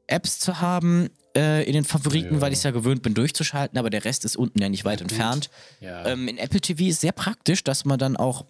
Apps 0.08 0.40
zu 0.40 0.60
haben 0.60 1.10
äh, 1.36 1.64
in 1.64 1.74
den 1.74 1.84
Favoriten, 1.84 2.36
Ja. 2.36 2.40
weil 2.40 2.52
ich 2.52 2.58
es 2.58 2.64
ja 2.64 2.70
gewöhnt 2.72 3.02
bin, 3.02 3.14
durchzuschalten, 3.14 3.78
aber 3.78 3.90
der 3.90 4.04
Rest 4.04 4.24
ist 4.24 4.36
unten 4.36 4.60
ja 4.60 4.68
nicht 4.68 4.84
weit 4.84 5.00
entfernt. 5.02 5.50
Ja. 5.80 6.06
Ähm, 6.06 6.26
in 6.26 6.38
Apple 6.38 6.60
TV 6.60 6.84
ist 6.84 7.02
sehr 7.02 7.12
praktisch, 7.12 7.62
dass 7.62 7.84
man 7.84 7.98
dann 7.98 8.16
auch 8.16 8.46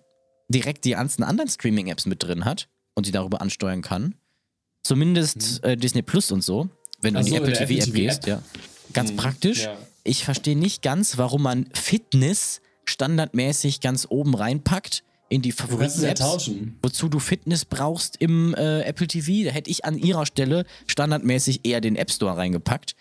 direkt 0.49 0.85
die 0.87 0.93
ganzen 0.93 1.25
anderen 1.25 1.51
Streaming-Apps 1.51 2.07
mit 2.07 2.23
drin 2.23 2.45
hat 2.47 2.69
und 2.95 3.05
sie 3.05 3.13
darüber 3.13 3.43
ansteuern 3.43 3.83
kann. 3.83 4.15
Zumindest 4.89 5.63
äh, 5.65 5.77
Disney 5.77 6.01
Plus 6.03 6.33
und 6.33 6.43
so, 6.43 6.69
wenn 7.03 7.13
du 7.15 7.21
in 7.21 7.27
die 7.27 7.33
so, 7.33 7.37
Apple 7.37 7.53
TV 7.53 7.91
gehst, 7.93 8.21
App. 8.27 8.27
ja. 8.27 8.43
Ganz 8.95 9.13
Mhm, 9.13 9.17
praktisch. 9.17 9.65
ja. 9.65 9.77
Ich 10.05 10.25
verstehe 10.25 10.57
nicht 10.57 10.81
ganz, 10.83 11.19
warum 11.19 11.43
man 11.43 11.67
Fitness 11.75 12.63
standardmäßig 12.87 13.81
ganz 13.81 14.07
oben 14.09 14.35
reinpackt 14.35 15.05
in 15.29 15.43
die 15.43 15.53
kannst 15.53 15.97
es 15.97 16.03
ja. 16.03 16.09
Wozu 16.83 17.11
du 17.11 17.19
Fitness 17.19 17.67
brauchst 17.67 18.17
im 18.19 18.55
äh, 18.55 18.81
Apple 18.81 19.07
TV, 19.07 19.45
da 19.47 19.51
hätte 19.51 19.71
ich 19.71 19.85
an 19.85 19.99
ihrer 19.99 20.25
Stelle 20.25 20.65
standardmäßig 20.87 21.61
eher 21.67 21.83
den 21.83 21.97
App 21.97 22.11
Store 22.11 22.35
reingepackt. 22.39 22.97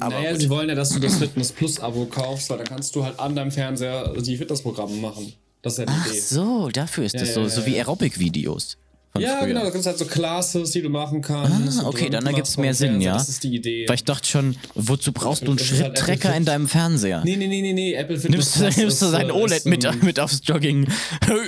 Aber 0.00 0.16
naja, 0.16 0.32
gut. 0.32 0.40
sie 0.40 0.50
wollen 0.50 0.68
ja, 0.68 0.74
dass 0.74 0.90
du 0.90 0.98
das 0.98 1.14
Fitness 1.18 1.52
Plus 1.52 1.78
Abo 1.78 2.06
kaufst, 2.06 2.50
weil 2.50 2.58
dann 2.58 2.66
kannst 2.66 2.96
du 2.96 3.04
halt 3.04 3.20
an 3.20 3.36
deinem 3.36 3.52
Fernseher 3.52 4.12
die 4.20 4.36
Fitnessprogramme 4.36 4.96
machen. 4.96 5.32
Das 5.62 5.74
ist 5.74 5.78
ja 5.78 5.86
die 5.86 5.92
Ach 5.94 6.06
Idee. 6.08 6.18
so, 6.18 6.68
dafür 6.70 7.04
ist 7.04 7.12
Ja, 7.14 7.20
das 7.20 7.28
ja, 7.28 7.34
so, 7.36 7.48
so 7.48 7.66
wie 7.66 7.72
ja. 7.76 7.84
Aerobic-Videos. 7.84 8.76
Ja, 9.18 9.44
genau, 9.44 9.60
da 9.60 9.66
gibt 9.66 9.80
es 9.80 9.86
halt 9.86 9.98
so 9.98 10.04
Classes, 10.04 10.70
die 10.70 10.82
du 10.82 10.88
machen 10.88 11.20
kannst. 11.20 11.80
Ah, 11.80 11.88
okay, 11.88 12.08
dann 12.08 12.24
ergibt 12.26 12.46
es 12.46 12.56
mehr 12.56 12.74
Sinn, 12.74 13.00
ja. 13.00 13.14
Das 13.14 13.28
ist 13.28 13.42
die 13.42 13.56
Idee. 13.56 13.88
Weil 13.88 13.96
ich 13.96 14.04
dachte 14.04 14.28
schon, 14.28 14.56
wozu 14.76 15.12
brauchst 15.12 15.42
du 15.42 15.50
einen 15.50 15.58
ist 15.58 15.72
halt 15.72 15.98
Schritttrecker 15.98 16.28
Fit. 16.28 16.36
in 16.38 16.44
deinem 16.44 16.68
Fernseher? 16.68 17.22
nee, 17.24 17.36
nee, 17.36 17.48
nee, 17.48 17.60
nee, 17.60 17.72
nee, 17.72 17.94
Apple 17.94 18.18
Fitness 18.18 18.30
Nimmst, 18.30 18.56
du- 18.56 18.60
Plus 18.60 18.76
nimmst 18.76 19.02
du 19.02 19.06
ist, 19.06 19.10
sein 19.12 19.28
äh, 19.28 19.32
OLED 19.32 19.56
ist, 19.58 19.66
mit, 19.66 20.02
mit 20.04 20.20
aufs 20.20 20.40
Jogging? 20.44 20.86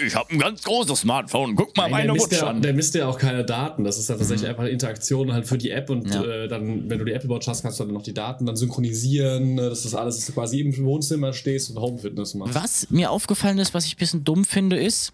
Ich 0.05 0.15
habe 0.17 0.31
ein 0.33 0.39
ganz 0.41 0.63
großes 0.65 1.01
Smartphone. 1.01 1.55
Guck 1.55 1.77
mal 1.77 1.89
Nein, 1.89 2.09
meine 2.09 2.19
ja, 2.33 2.47
an. 2.49 2.63
der 2.63 2.73
misst 2.73 2.95
ja 2.97 3.07
auch 3.07 3.19
keine 3.19 3.45
Daten. 3.45 3.85
Das 3.85 3.97
ist 3.97 4.09
ja 4.09 4.17
tatsächlich 4.17 4.49
einfach 4.49 4.65
eine 4.65 4.71
Interaktion 4.73 5.33
halt 5.33 5.47
für 5.47 5.57
die 5.57 5.71
App 5.71 5.89
und 5.89 6.13
äh, 6.13 6.49
dann, 6.49 6.91
wenn 6.91 6.99
du 6.99 7.05
die 7.05 7.13
Apple 7.13 7.29
Watch 7.31 7.47
hast, 7.47 7.63
kannst 7.63 7.79
du 7.79 7.85
dann 7.85 7.95
noch 7.95 8.03
die 8.03 8.15
Daten 8.15 8.45
dann 8.45 8.57
synchronisieren, 8.57 9.57
dass 9.57 9.83
das 9.83 9.95
alles 9.95 10.17
dass 10.17 10.27
du 10.27 10.33
quasi 10.33 10.61
im 10.61 10.77
Wohnzimmer 10.85 11.33
stehst 11.33 11.71
und 11.71 11.79
Home 11.79 11.99
Fitness 11.99 12.35
machst. 12.35 12.55
Was 12.55 12.91
mir 12.91 13.11
aufgefallen 13.11 13.59
ist, 13.59 13.73
was 13.73 13.87
ich 13.87 13.95
ein 13.95 13.99
bisschen 13.99 14.25
dumm 14.25 14.45
finde, 14.45 14.77
ist, 14.83 15.13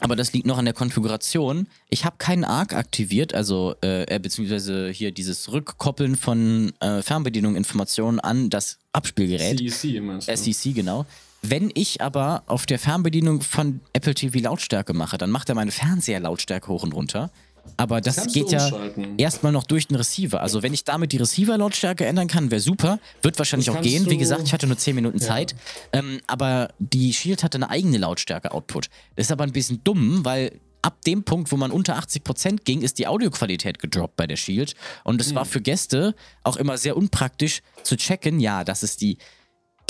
aber 0.00 0.16
das 0.16 0.32
liegt 0.32 0.46
noch 0.46 0.58
an 0.58 0.64
der 0.64 0.74
Konfiguration. 0.74 1.66
Ich 1.88 2.04
habe 2.04 2.16
keinen 2.18 2.44
ARC 2.44 2.74
aktiviert, 2.74 3.34
also 3.34 3.74
äh, 3.82 4.04
äh, 4.14 4.18
beziehungsweise 4.18 4.90
hier 4.90 5.12
dieses 5.12 5.50
Rückkoppeln 5.50 6.16
von 6.16 6.72
äh, 6.80 7.02
Fernbedienung-Informationen 7.02 8.20
an 8.20 8.50
das 8.50 8.78
Abspielgerät. 8.92 9.58
CEC 9.58 10.00
meinst 10.00 10.28
du? 10.28 10.36
SEC, 10.36 10.74
genau. 10.74 11.06
Wenn 11.42 11.70
ich 11.74 12.00
aber 12.00 12.42
auf 12.46 12.66
der 12.66 12.78
Fernbedienung 12.78 13.42
von 13.42 13.80
Apple 13.92 14.14
TV 14.14 14.40
Lautstärke 14.40 14.92
mache, 14.92 15.18
dann 15.18 15.30
macht 15.30 15.48
er 15.48 15.54
meine 15.54 15.70
Fernseher-Lautstärke 15.70 16.68
hoch 16.68 16.82
und 16.82 16.94
runter. 16.94 17.30
Aber 17.76 18.00
das 18.00 18.32
geht 18.32 18.50
ja 18.50 18.70
erstmal 19.16 19.52
noch 19.52 19.64
durch 19.64 19.86
den 19.88 19.96
Receiver. 19.96 20.40
Also 20.40 20.62
wenn 20.62 20.74
ich 20.74 20.84
damit 20.84 21.12
die 21.12 21.18
Receiver-Lautstärke 21.18 22.04
ändern 22.06 22.28
kann, 22.28 22.50
wäre 22.50 22.60
super. 22.60 22.98
Wird 23.22 23.38
wahrscheinlich 23.38 23.70
auch 23.70 23.80
gehen. 23.80 24.08
Wie 24.10 24.16
gesagt, 24.16 24.42
ich 24.44 24.52
hatte 24.52 24.66
nur 24.66 24.76
10 24.78 24.94
Minuten 24.94 25.18
Zeit. 25.20 25.54
Ähm, 25.92 26.20
aber 26.26 26.70
die 26.78 27.12
Shield 27.12 27.42
hatte 27.44 27.58
eine 27.58 27.70
eigene 27.70 27.98
Lautstärke-Output. 27.98 28.88
Das 29.16 29.26
ist 29.26 29.32
aber 29.32 29.44
ein 29.44 29.52
bisschen 29.52 29.82
dumm, 29.84 30.24
weil 30.24 30.60
ab 30.82 31.02
dem 31.04 31.24
Punkt, 31.24 31.50
wo 31.52 31.56
man 31.56 31.70
unter 31.70 31.98
80% 31.98 32.60
ging, 32.64 32.82
ist 32.82 32.98
die 32.98 33.06
Audioqualität 33.06 33.78
gedroppt 33.78 34.16
bei 34.16 34.26
der 34.26 34.36
Shield. 34.36 34.74
Und 35.04 35.20
es 35.20 35.34
war 35.34 35.44
Hm. 35.44 35.50
für 35.50 35.60
Gäste 35.60 36.14
auch 36.44 36.56
immer 36.56 36.78
sehr 36.78 36.96
unpraktisch 36.96 37.60
zu 37.82 37.96
checken, 37.96 38.40
ja, 38.40 38.64
das 38.64 38.82
ist 38.82 39.00
die, 39.00 39.18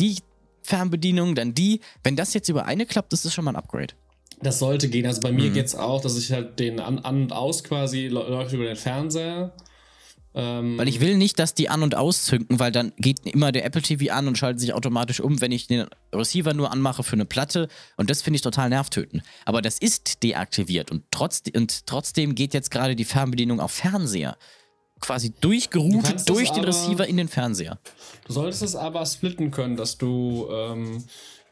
die 0.00 0.16
Fernbedienung, 0.62 1.34
dann 1.34 1.54
die. 1.54 1.80
Wenn 2.02 2.16
das 2.16 2.34
jetzt 2.34 2.48
über 2.48 2.66
eine 2.66 2.86
klappt, 2.86 3.12
ist 3.12 3.24
das 3.24 3.32
schon 3.34 3.44
mal 3.44 3.52
ein 3.52 3.56
Upgrade. 3.56 3.94
Das 4.40 4.58
sollte 4.58 4.88
gehen. 4.88 5.06
Also 5.06 5.20
bei 5.20 5.30
Mhm. 5.32 5.36
mir 5.36 5.50
geht's 5.50 5.74
auch, 5.74 6.00
dass 6.00 6.16
ich 6.16 6.32
halt 6.32 6.58
den 6.58 6.80
an, 6.80 6.98
an 7.00 7.22
und 7.22 7.32
aus 7.32 7.64
quasi 7.64 8.06
lä- 8.06 8.28
läuft 8.28 8.52
über 8.52 8.64
den 8.64 8.76
Fernseher. 8.76 9.52
Ähm, 10.34 10.78
Weil 10.78 10.88
ich 10.88 11.00
will 11.00 11.16
nicht, 11.16 11.38
dass 11.38 11.54
die 11.54 11.68
an- 11.70 11.82
und 11.82 11.94
auszünken, 11.96 12.60
weil 12.60 12.70
dann 12.70 12.92
geht 12.98 13.20
immer 13.26 13.50
der 13.50 13.64
Apple 13.64 13.82
TV 13.82 14.12
an 14.14 14.28
und 14.28 14.36
schaltet 14.36 14.60
sich 14.60 14.74
automatisch 14.74 15.20
um, 15.20 15.40
wenn 15.40 15.50
ich 15.50 15.66
den 15.66 15.86
Receiver 16.14 16.52
nur 16.54 16.70
anmache 16.70 17.02
für 17.02 17.14
eine 17.14 17.24
Platte. 17.24 17.66
Und 17.96 18.10
das 18.10 18.22
finde 18.22 18.36
ich 18.36 18.42
total 18.42 18.68
nervtötend. 18.68 19.22
Aber 19.46 19.62
das 19.62 19.78
ist 19.78 20.22
deaktiviert 20.22 20.90
und, 20.92 21.02
trotz, 21.10 21.42
und 21.56 21.86
trotzdem 21.86 22.34
geht 22.34 22.54
jetzt 22.54 22.70
gerade 22.70 22.94
die 22.94 23.06
Fernbedienung 23.06 23.58
auf 23.58 23.72
Fernseher. 23.72 24.36
Quasi 25.00 25.30
Du 25.30 25.48
durchgeroutet 25.48 26.28
durch 26.28 26.50
den 26.50 26.58
aber- 26.64 26.68
Receiver 26.68 27.06
in 27.06 27.16
den 27.16 27.28
Fernseher. 27.28 27.78
Du 28.26 28.32
solltest 28.32 28.62
es 28.62 28.76
aber 28.76 29.06
splitten 29.06 29.50
können, 29.50 29.76
dass 29.76 29.96
du 29.96 30.46
ähm, 30.52 31.04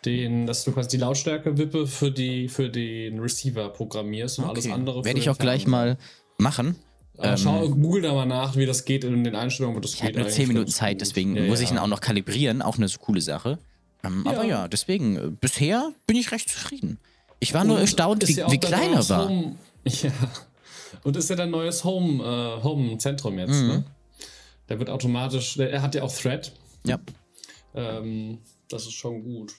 den, 0.04 0.46
dass 0.46 0.64
du 0.64 0.72
quasi 0.72 0.88
die 0.90 0.96
Lautstärke-Wippe 0.98 1.86
für, 1.86 2.10
die, 2.10 2.48
für 2.48 2.68
den 2.68 3.18
Receiver 3.18 3.68
programmierst 3.70 4.38
und 4.38 4.44
alles 4.46 4.70
andere. 4.70 5.04
Werde 5.04 5.18
ich 5.18 5.30
auch 5.30 5.38
gleich 5.38 5.66
mal 5.66 5.96
machen. 6.38 6.76
Äh, 7.18 7.36
schau, 7.38 7.66
google 7.70 8.02
da 8.02 8.12
mal 8.14 8.26
nach, 8.26 8.56
wie 8.56 8.66
das 8.66 8.84
geht 8.84 9.02
in 9.02 9.24
den 9.24 9.34
Einstellungen. 9.34 9.76
aber 9.76 9.82
Das 9.82 9.94
Ich 9.94 10.02
habe 10.02 10.18
nur 10.18 10.28
10 10.28 10.48
Minuten 10.48 10.70
Zeit, 10.70 11.00
deswegen 11.00 11.46
muss 11.48 11.60
ich 11.60 11.70
ihn 11.70 11.78
auch 11.78 11.86
noch 11.86 12.00
kalibrieren. 12.00 12.60
Auch 12.62 12.76
eine 12.76 12.88
so 12.88 12.98
coole 12.98 13.20
Sache. 13.22 13.58
Ähm, 14.04 14.26
Aber 14.26 14.44
ja, 14.44 14.68
deswegen, 14.68 15.16
äh, 15.16 15.30
bisher 15.40 15.92
bin 16.06 16.16
ich 16.16 16.30
recht 16.30 16.50
zufrieden. 16.50 16.98
Ich 17.40 17.54
war 17.54 17.64
nur 17.64 17.80
erstaunt, 17.80 18.26
wie, 18.28 18.36
wie 18.36 18.58
klein 18.58 18.92
er 18.92 19.08
war. 19.08 19.28
Home, 19.28 19.56
ja. 19.84 20.12
Und 21.04 21.16
ist 21.16 21.30
ja 21.30 21.36
dein 21.36 21.50
neues 21.50 21.84
Home, 21.84 22.22
äh, 22.22 22.62
Home-Zentrum 22.62 23.38
jetzt, 23.38 23.50
Mhm. 23.62 23.68
ne? 23.68 23.84
Der 24.68 24.78
wird 24.78 24.90
automatisch, 24.90 25.54
der, 25.54 25.70
er 25.72 25.80
hat 25.82 25.94
ja 25.94 26.02
auch 26.02 26.12
Thread. 26.12 26.52
Ja, 26.86 26.98
Ähm, 27.74 28.38
das 28.68 28.82
ist 28.82 28.94
schon 28.94 29.22
gut. 29.22 29.54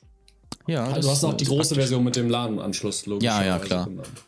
Ja 0.67 0.85
Also 0.85 1.01
du 1.07 1.11
hast 1.11 1.23
auch 1.23 1.33
die 1.33 1.45
große 1.45 1.57
praktisch. 1.57 1.77
Version 1.77 2.03
mit 2.03 2.15
dem 2.15 2.29
LAN-Anschluss, 2.29 3.05
logisch. 3.05 3.25
Ja, 3.25 3.43
ja, 3.43 3.59
klar. 3.59 3.87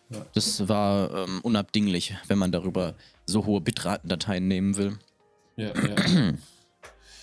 Ja. 0.09 0.25
Das 0.33 0.67
war 0.67 1.25
ähm, 1.27 1.39
unabdinglich, 1.43 2.15
wenn 2.27 2.37
man 2.37 2.51
darüber 2.51 2.95
so 3.25 3.45
hohe 3.45 3.61
Bitratendateien 3.61 4.47
nehmen 4.47 4.75
will. 4.77 4.97
Ja, 5.55 5.67
ja. 5.67 6.33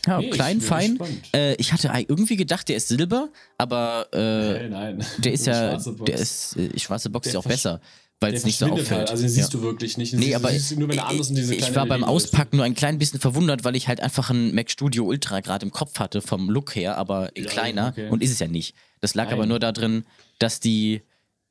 Ja, 0.06 0.18
Nee, 0.20 0.26
ich 0.26 0.30
klein, 0.30 0.58
bin 0.58 0.66
fein. 0.68 0.98
Äh, 1.34 1.54
ich 1.56 1.72
hatte 1.72 1.90
irgendwie 2.06 2.36
gedacht, 2.36 2.68
der 2.68 2.76
ist 2.76 2.86
Silber, 2.86 3.28
aber 3.58 4.06
äh, 4.12 4.18
Hey, 4.60 4.68
nein. 4.70 5.04
der 5.18 5.32
ist 5.32 5.46
ja, 5.48 5.70
schwarze 5.70 5.92
Box. 5.94 6.04
der 6.08 6.18
ist, 6.20 6.56
äh, 6.56 6.78
schwarze 6.78 7.10
Box 7.10 7.24
Der 7.24 7.30
ist 7.30 7.34
ja 7.34 7.40
auch 7.40 7.44
besser, 7.44 7.80
weil 8.20 8.34
es 8.34 8.44
nicht 8.44 8.58
so 8.58 8.66
auffällt. 8.66 8.90
Halt. 8.90 9.10
Also 9.10 9.22
den 9.22 9.28
siehst 9.30 9.52
ja. 9.52 9.58
du 9.58 9.64
wirklich 9.64 9.98
nicht. 9.98 10.12
Den 10.12 10.20
Nee, 10.20 10.26
siehst, 10.26 10.36
aber 10.36 10.50
siehst 10.50 10.78
nur, 10.78 10.88
wenn 10.88 10.98
er 10.98 11.06
an 11.08 11.18
ist 11.18 11.28
und 11.30 11.36
diese 11.36 11.54
ich 11.54 11.74
war 11.74 11.86
beim 11.86 12.02
ist. 12.02 12.08
Auspacken 12.08 12.56
nur 12.56 12.64
ein 12.64 12.74
klein 12.74 12.98
bisschen 12.98 13.20
verwundert, 13.20 13.64
weil 13.64 13.76
ich 13.76 13.88
halt 13.88 14.00
einfach 14.00 14.30
ein 14.30 14.54
Mac 14.54 14.70
Studio 14.70 15.04
Ultra 15.04 15.40
gerade 15.40 15.66
im 15.66 15.72
Kopf 15.72 15.98
hatte 15.98 16.22
vom 16.22 16.48
Look 16.48 16.74
her, 16.76 16.96
aber 16.96 17.30
Ja, 17.36 17.44
kleiner 17.44 17.88
okay. 17.88 18.08
und 18.08 18.22
ist 18.22 18.30
es 18.30 18.38
ja 18.38 18.48
nicht. 18.48 18.74
Das 19.00 19.14
lag 19.14 19.26
Nein. 19.26 19.34
aber 19.34 19.46
nur 19.46 19.58
darin, 19.58 20.04
dass 20.38 20.60
die, 20.60 21.02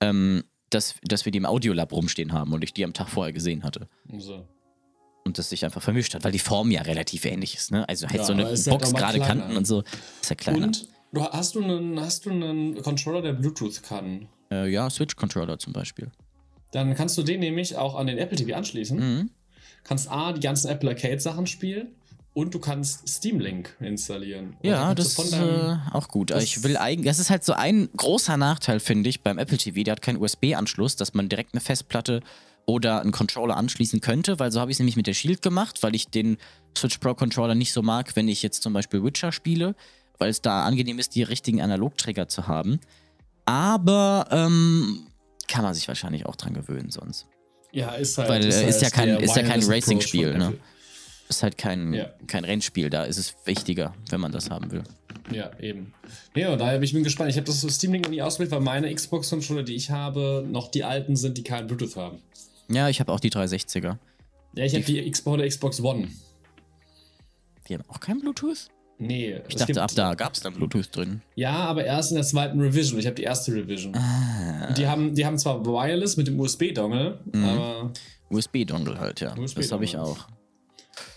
ähm, 0.02 0.44
dass, 0.72 0.96
dass 1.04 1.26
wir 1.26 1.32
die 1.32 1.38
im 1.38 1.46
Audiolab 1.46 1.92
rumstehen 1.94 2.34
haben 2.34 2.52
und 2.54 2.64
ich 2.64 2.74
die 2.74 2.84
am 2.84 2.94
Tag 2.94 3.10
vorher 3.10 3.32
gesehen 3.32 3.64
hatte. 3.64 3.88
So. 4.18 4.48
Und 5.24 5.38
das 5.38 5.50
sich 5.50 5.66
einfach 5.66 5.82
vermischt 5.82 6.14
hat, 6.16 6.24
weil 6.24 6.32
die 6.32 6.40
Form 6.40 6.70
ja 6.72 6.82
relativ 6.82 7.26
ähnlich 7.26 7.56
ist, 7.56 7.72
ne? 7.72 7.88
Also 7.88 8.08
halt 8.08 8.18
Ja, 8.18 8.24
so 8.26 8.34
eine 8.34 8.46
halt 8.46 8.66
Box, 8.66 8.92
mal 8.92 9.00
gerade 9.00 9.18
kleiner. 9.20 9.42
Kanten 9.42 9.58
und 9.58 9.66
so. 9.66 9.84
Ist 10.22 10.30
ja 10.30 10.36
kleiner. 10.36 10.66
Und 10.66 10.88
du, 11.14 11.24
hast, 11.24 11.56
du 11.56 11.64
einen, 11.64 12.00
hast 12.00 12.26
du 12.26 12.32
einen 12.32 12.82
Controller, 12.82 13.22
der 13.22 13.34
Bluetooth 13.34 13.82
kann? 13.84 14.28
Äh, 14.52 14.68
ja, 14.72 14.88
Switch-Controller 14.90 15.58
zum 15.58 15.74
Beispiel. 15.74 16.12
Dann 16.76 16.94
kannst 16.94 17.18
du 17.18 17.24
den 17.24 17.40
nämlich 17.40 17.78
auch 17.78 17.96
an 17.96 18.06
den 18.08 18.18
Apple 18.18 18.38
TV 18.38 18.54
anschließen. 18.54 19.00
Mhm. 19.00 19.30
Kannst 19.86 20.12
A, 20.12 20.34
die 20.34 20.42
ganzen 20.42 20.68
Apple 20.68 20.90
Arcade 20.90 21.22
Sachen 21.22 21.48
spielen 21.48 21.96
und 22.34 22.54
du 22.54 22.60
kannst 22.60 23.08
Steam 23.08 23.40
Link 23.40 23.78
installieren. 23.80 24.58
Und 24.62 24.70
Ja, 24.70 24.94
das 24.94 25.18
ist 25.18 25.34
äh, 25.34 25.78
auch 25.94 26.10
gut. 26.10 26.32
Ich 26.32 26.64
will 26.64 26.76
eigentlich, 26.76 27.08
das 27.08 27.20
ist 27.20 27.30
halt 27.30 27.46
so 27.46 27.54
ein 27.54 27.88
großer 27.96 28.36
Nachteil, 28.36 28.82
finde 28.82 29.10
ich, 29.10 29.22
beim 29.22 29.38
Apple 29.38 29.58
TV. 29.58 29.84
Der 29.84 29.94
hat 29.94 30.02
keinen 30.02 30.22
USB-Anschluss, 30.22 30.98
dass 30.98 31.14
man 31.14 31.30
direkt 31.30 31.54
eine 31.54 31.62
Festplatte 31.62 32.20
oder 32.66 33.00
einen 33.00 33.14
Controller 33.14 33.56
anschließen 33.56 34.02
könnte, 34.02 34.38
weil 34.40 34.52
so 34.52 34.60
habe 34.60 34.70
ich 34.70 34.76
es 34.76 34.80
nämlich 34.80 34.98
mit 34.98 35.08
der 35.08 35.14
Shield 35.14 35.42
gemacht, 35.42 35.82
weil 35.82 35.96
ich 35.96 36.10
den 36.10 36.36
Switch 36.78 36.98
Pro 36.98 37.14
Controller 37.14 37.56
nicht 37.56 37.72
so 37.72 37.84
mag, 37.84 38.18
wenn 38.18 38.28
ich 38.28 38.44
jetzt 38.44 38.64
zum 38.64 38.74
Beispiel 38.74 39.02
Witcher 39.02 39.32
spiele, 39.32 39.76
weil 40.18 40.30
es 40.30 40.42
da 40.42 40.66
angenehm 40.66 41.00
ist, 41.00 41.16
die 41.16 41.24
richtigen 41.24 41.62
Analogträger 41.62 42.28
zu 42.28 42.48
haben. 42.50 42.82
Aber 43.46 44.28
ähm, 44.32 45.08
kann 45.48 45.64
man 45.64 45.74
sich 45.74 45.88
wahrscheinlich 45.88 46.26
auch 46.26 46.36
dran 46.36 46.54
gewöhnen 46.54 46.92
sonst. 46.92 47.28
ja, 47.72 47.90
ist 47.96 48.18
halt. 48.18 48.30
Weil, 48.30 48.44
äh, 48.46 48.48
ist 48.70 48.82
ja 48.82 48.84
halt 48.84 48.94
kein- 48.94 49.20
ist 49.20 49.36
ja 49.36 49.44
kein 49.44 49.62
Racing-Spiel, 49.64 50.38
ne? 50.38 50.54
Ist 51.28 51.42
halt 51.44 51.58
kein, 51.58 51.92
Ja. 51.94 52.12
kein 52.28 52.46
Rennspiel, 52.46 52.90
da 52.90 53.04
ist 53.04 53.18
es 53.18 53.36
wichtiger, 53.46 53.94
wenn 54.10 54.20
man 54.22 54.32
das 54.32 54.50
haben 54.50 54.72
will. 54.72 54.84
Ja, 55.32 55.52
eben. 55.60 55.92
Ja, 56.36 56.54
und 56.54 56.60
daher 56.60 56.76
bin 56.76 56.84
ich 56.84 56.94
bin 56.94 57.04
gespannt. 57.04 57.32
Ich 57.32 57.36
habe 57.38 57.48
das 57.48 57.62
Steam 57.62 57.92
Link 57.94 58.06
noch 58.06 58.12
nie 58.12 58.22
ausprobiert, 58.22 58.52
weil 58.52 58.60
meine 58.62 58.94
Xbox-Controller, 58.94 59.64
die 59.64 59.74
ich 59.74 59.90
habe, 59.90 60.46
noch 60.48 60.70
die 60.70 60.84
alten 60.84 61.16
sind, 61.16 61.38
die 61.38 61.44
keinen 61.44 61.66
Bluetooth 61.68 61.96
haben. 61.96 62.20
Ja, 62.70 62.90
ich 62.90 63.00
habe 63.00 63.12
auch 63.12 63.20
die 63.20 63.32
360er. 63.32 63.98
Ja, 64.56 64.64
ich 64.66 64.74
habe 64.76 64.84
die 64.86 65.10
Xbox 65.10 65.34
oder 65.34 65.48
Xbox 65.48 65.82
One. 65.82 66.10
Die 67.68 67.74
haben 67.74 67.84
auch 67.88 68.00
kein 68.00 68.20
Bluetooth? 68.20 68.70
Nee, 68.98 69.42
Ich 69.50 69.56
dachte, 69.56 69.82
ab 69.82 69.92
da 69.94 70.14
gab 70.14 70.34
es 70.34 70.40
dann 70.40 70.54
Bluetooth 70.54 70.96
drin. 70.96 71.22
Ja, 71.36 71.52
aber 71.66 71.84
erst 71.84 72.12
in 72.12 72.16
der 72.16 72.24
zweiten 72.24 72.60
Revision. 72.62 72.98
Ich 73.00 73.06
habe 73.06 73.16
die 73.16 73.24
erste 73.24 73.54
Revision. 73.54 73.94
Ah. 73.96 74.72
Die, 74.74 74.88
haben, 74.88 75.14
die 75.14 75.26
haben 75.26 75.38
zwar 75.38 75.66
Wireless 75.66 76.16
mit 76.16 76.28
dem 76.28 76.40
USB-Dongle, 76.40 77.20
Mhm. 77.34 77.44
aber 77.44 77.92
USB-Dongle 78.30 78.98
halt, 78.98 79.20
ja. 79.20 79.36
USB 79.38 79.58
das 79.58 79.72
habe 79.74 79.84
ich 79.84 79.98
auch. 79.98 80.28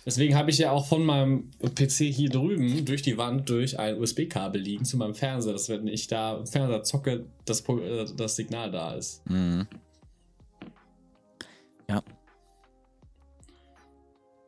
deswegen 0.05 0.35
habe 0.35 0.51
ich 0.51 0.59
ja 0.59 0.73
auch 0.73 0.87
von 0.87 1.05
meinem 1.05 1.51
PC 1.63 2.13
hier 2.13 2.31
drüben 2.31 2.85
durch 2.85 3.03
die 3.03 3.17
Wand 3.17 3.49
durch 3.49 3.79
ein 3.79 3.97
USB-Kabel 4.01 4.61
liegen 4.61 4.85
zu 4.85 4.97
meinem 4.97 5.15
Fernseher, 5.15 5.53
dass 5.53 5.69
wenn 5.69 5.87
ich 5.87 6.09
da 6.09 6.39
im 6.39 6.47
Fernseher 6.49 6.83
zocke, 6.83 7.27
das, 7.45 7.61
äh, 7.61 8.07
das 8.17 8.35
Signal 8.35 8.73
da 8.73 8.95
ist. 8.95 9.23
Mhm. 9.31 9.69
Ja. 11.89 12.03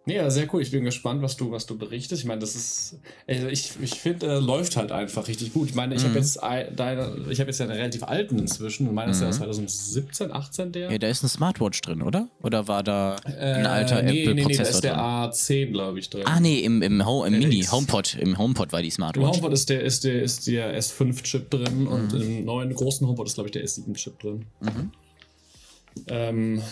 Ja, 0.07 0.31
sehr 0.31 0.53
cool. 0.53 0.63
Ich 0.63 0.71
bin 0.71 0.83
gespannt, 0.85 1.21
was 1.23 1.37
du, 1.37 1.51
was 1.53 1.67
du 1.67 1.77
berichtest. 1.77 2.23
Ich 2.23 2.27
meine, 2.27 2.41
das 2.41 2.57
ist, 2.57 2.97
also 3.29 3.47
ich, 3.49 3.73
ich 3.83 3.95
finde, 4.01 4.27
äh, 4.27 4.39
läuft 4.41 4.77
halt 4.77 4.93
einfach 4.93 5.29
richtig 5.29 5.53
gut. 5.53 5.69
Ich 5.69 5.75
meine, 5.75 5.95
ich 5.95 6.03
habe 6.05 6.15
jetzt 6.15 6.43
ein- 6.43 6.75
deine, 6.75 7.17
ich 7.29 7.39
habe 7.39 7.51
jetzt 7.51 7.61
ja 7.61 7.67
einen 7.67 7.77
relativ 7.77 8.03
alten 8.05 8.39
inzwischen. 8.39 8.89
Und 8.89 8.95
meiner 8.95 9.13
ist 9.13 9.21
ja 9.21 9.31
2017, 9.31 10.33
18 10.33 10.73
der. 10.73 10.91
ja. 10.91 10.99
Da 10.99 11.07
ist 11.07 11.23
eine 11.23 11.29
Smartwatch 11.29 11.83
drin, 11.83 12.01
oder? 12.03 12.29
Oder 12.43 12.67
war 12.67 12.83
da 12.83 13.17
ein 13.25 13.33
Äh, 13.35 13.67
alter 13.69 14.03
nee, 14.03 14.11
nee, 14.13 14.19
nee, 14.21 14.25
da 14.25 14.31
Apple-Prozessor 14.41 14.75
ist 14.75 14.85
der 14.85 14.93
drin? 14.95 15.01
A10, 15.01 15.67
glaube 15.73 15.99
ich, 15.99 16.09
drin. 16.11 16.23
Ah, 16.25 16.41
nee, 16.41 16.61
im, 16.61 16.81
im, 16.81 17.05
Ho 17.07 17.25
im 17.27 17.39
Mini. 17.39 17.63
HomePod. 17.71 18.17
Im 18.19 18.39
HomePod 18.39 18.73
war 18.73 18.81
die 18.81 18.89
Im 18.89 18.93
Smartwatch. 18.93 19.27
HomePod 19.27 19.53
ist 19.53 19.69
der, 19.69 19.83
ist 19.83 20.03
der, 20.05 20.23
ist 20.23 20.47
der 20.47 20.77
S5-Chip 20.79 21.51
drin 21.51 21.87
und 21.87 22.15
Mhm. 22.15 22.21
im 22.23 22.45
neuen 22.47 22.75
großen 22.75 23.07
HomePod 23.07 23.27
ist, 23.29 23.35
glaube 23.35 23.49
ich, 23.49 23.53
der 23.53 23.65
S7-Chip 23.65 24.19
drin. 24.19 24.47
Ähm, 26.09 26.63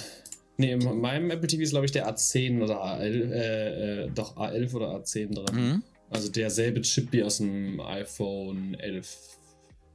nee, 0.58 0.72
in 0.72 1.00
meinem 1.00 1.30
Apple 1.30 1.48
TV 1.48 1.62
ist, 1.62 1.70
glaube 1.70 1.86
ich, 1.86 1.92
der 1.92 2.08
A10 2.08 2.62
oder 2.62 2.84
A11, 2.84 3.32
äh, 3.32 4.04
äh, 4.04 4.10
doch 4.10 4.36
A11 4.36 4.74
oder 4.74 4.94
A10 4.96 5.34
drin. 5.34 5.56
Mhm. 5.56 5.82
Also 6.10 6.30
derselbe 6.30 6.82
Chip 6.82 7.12
wie 7.12 7.22
aus 7.22 7.38
dem 7.38 7.80
iPhone 7.80 8.74
11. 8.74 9.38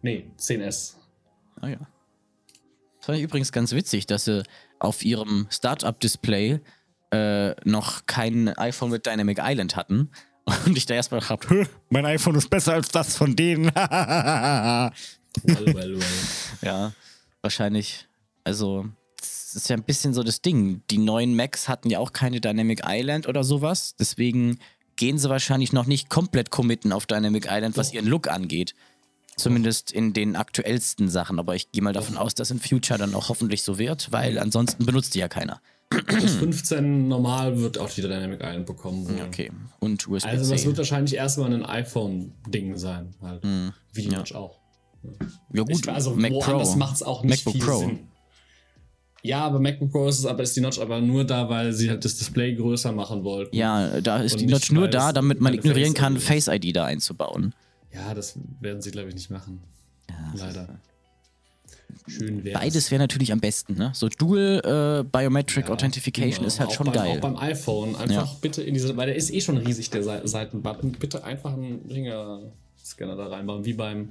Nee, 0.02 0.26
10S. 0.38 0.96
Ah 1.62 1.70
ja. 1.70 1.78
Das 2.98 3.06
fand 3.06 3.18
ich 3.18 3.24
übrigens 3.24 3.52
ganz 3.52 3.74
witzig, 3.74 4.06
dass 4.06 4.26
sie 4.26 4.44
auf 4.80 5.04
ihrem 5.04 5.48
Startup-Display 5.50 6.60
äh, 7.12 7.56
noch 7.64 8.06
kein 8.06 8.50
iPhone 8.58 8.92
mit 8.92 9.06
Dynamic 9.06 9.40
Island 9.42 9.76
hatten. 9.76 10.10
Und 10.66 10.78
ich 10.78 10.86
da 10.86 10.94
erstmal 10.94 11.22
gedacht 11.22 11.50
habe, 11.50 11.68
mein 11.90 12.06
iPhone 12.06 12.36
ist 12.36 12.50
besser 12.50 12.74
als 12.74 12.90
das 12.90 13.18
von 13.18 13.36
denen. 13.36 13.72
Well, 15.42 15.66
well, 15.74 15.96
well. 15.96 16.04
ja, 16.62 16.94
wahrscheinlich. 17.42 18.08
Also, 18.44 18.86
das 19.24 19.56
ist 19.56 19.70
ja 19.70 19.76
ein 19.76 19.84
bisschen 19.84 20.14
so 20.14 20.24
das 20.24 20.42
Ding. 20.42 20.82
Die 20.90 20.98
neuen 20.98 21.36
Macs 21.36 21.70
hatten 21.70 21.90
ja 21.90 22.00
auch 22.00 22.12
keine 22.12 22.42
Dynamic 22.42 22.82
Island 22.86 23.28
oder 23.28 23.44
sowas. 23.44 23.96
Deswegen 24.00 24.60
gehen 24.96 25.18
sie 25.18 25.30
wahrscheinlich 25.30 25.74
noch 25.74 25.86
nicht 25.86 26.10
komplett 26.10 26.50
committen 26.52 26.92
auf 26.92 27.06
Dynamic 27.06 27.48
Island, 27.50 27.78
was 27.78 27.94
ihren 27.94 28.08
Look 28.08 28.28
angeht. 28.28 28.74
Zumindest 29.36 29.92
in 29.92 30.14
den 30.14 30.36
aktuellsten 30.36 31.10
Sachen. 31.10 31.40
Aber 31.40 31.56
ich 31.56 31.72
gehe 31.72 31.82
mal 31.82 31.94
davon 31.94 32.18
aus, 32.18 32.36
dass 32.36 32.52
in 32.52 32.60
Future 32.60 33.00
dann 33.00 33.16
auch 33.16 33.30
hoffentlich 33.30 33.64
so 33.64 33.80
wird, 33.80 34.12
weil 34.12 34.38
ansonsten 34.38 34.86
benutzt 34.86 35.16
die 35.16 35.20
ja 35.20 35.28
keiner. 35.28 35.62
Das 36.08 36.36
15 36.36 37.08
normal 37.08 37.60
wird 37.60 37.78
auch 37.78 37.90
die 37.90 38.02
Dynamic 38.02 38.42
Island 38.42 38.66
bekommen. 38.66 39.08
wohl. 39.08 39.22
Okay. 39.28 39.52
Und 39.80 40.08
USB-C. 40.08 40.28
Also 40.30 40.52
das 40.52 40.66
wird 40.66 40.78
wahrscheinlich 40.78 41.16
erstmal 41.16 41.54
ein 41.54 41.66
iPhone-Ding 41.66 42.78
sein. 42.78 43.16
Halt. 43.22 43.44
Wie 43.94 44.02
die 44.02 44.10
Notch 44.10 44.34
auch. 44.34 44.60
ja 45.54 45.64
gut, 45.64 45.72
Ich, 45.72 45.90
also 45.90 46.16
Mac 46.16 46.32
Pro. 46.40 46.76
macht 46.76 46.96
es 46.96 47.04
auch 47.04 47.24
nicht 47.24 47.46
MacBook 47.46 47.54
viel 47.54 47.64
Pro. 47.64 47.80
Sinn. 47.80 48.08
Ja, 49.26 49.46
aber 49.46 49.60
MacBook 49.60 49.90
Pro 49.92 50.08
ist, 50.10 50.20
es, 50.20 50.26
aber 50.26 50.44
ist 50.44 50.54
die 50.56 50.60
Notch 50.62 50.80
aber 50.80 51.00
nur 51.00 51.24
da, 51.24 51.48
weil 51.50 51.72
sie 51.72 51.90
halt 51.90 52.04
das 52.04 52.18
Display 52.18 52.56
größer 52.56 52.92
machen 52.92 53.24
wollten. 53.24 53.56
Ja, 53.56 54.02
da 54.02 54.18
ist 54.18 54.34
Und 54.34 54.42
die 54.42 54.46
Notch 54.48 54.72
nur 54.72 54.90
da, 54.90 55.14
damit 55.14 55.40
man 55.40 55.54
ignorieren 55.54 55.94
Face 55.96 56.02
kann. 56.02 56.18
Face 56.20 56.48
ID 56.50 56.76
da 56.76 56.86
einzubauen. 56.86 57.54
Ja, 57.94 58.14
das 58.14 58.38
werden 58.60 58.82
sie, 58.82 58.92
glaube 58.92 59.10
ich, 59.10 59.16
nicht 59.16 59.32
machen. 59.32 59.62
Leider. 60.36 60.68
Schön 62.08 62.44
wäre 62.44 62.60
Beides 62.60 62.92
wäre 62.92 63.00
natürlich 63.02 63.32
am 63.32 63.40
besten, 63.40 63.76
ne? 63.76 63.92
So 63.94 64.10
Dual 64.10 65.06
äh, 65.06 65.10
Biometric 65.10 65.70
Authentification 65.70 66.44
ist 66.46 66.60
halt 66.60 66.74
schon 66.74 66.88
beim, 66.88 66.96
geil. 66.96 67.18
Auch 67.18 67.22
beim 67.22 67.38
iPhone. 67.38 67.96
Einfach 67.96 68.26
Ja. 68.26 68.36
bitte 68.42 68.62
in 68.62 68.74
diese, 68.74 68.98
weil 68.98 69.06
der 69.08 69.16
ist 69.16 69.32
eh 69.32 69.40
schon 69.40 69.56
riesig, 69.58 69.90
der 69.90 70.04
Sei- 70.04 70.26
Seitenbutton. 70.26 70.92
Bitte 70.94 71.24
einfach 71.24 71.54
einen 71.54 71.88
Fingerscanner 72.84 73.16
da 73.16 73.28
reinbauen, 73.28 73.66
wie 73.66 73.74
beim 73.74 74.10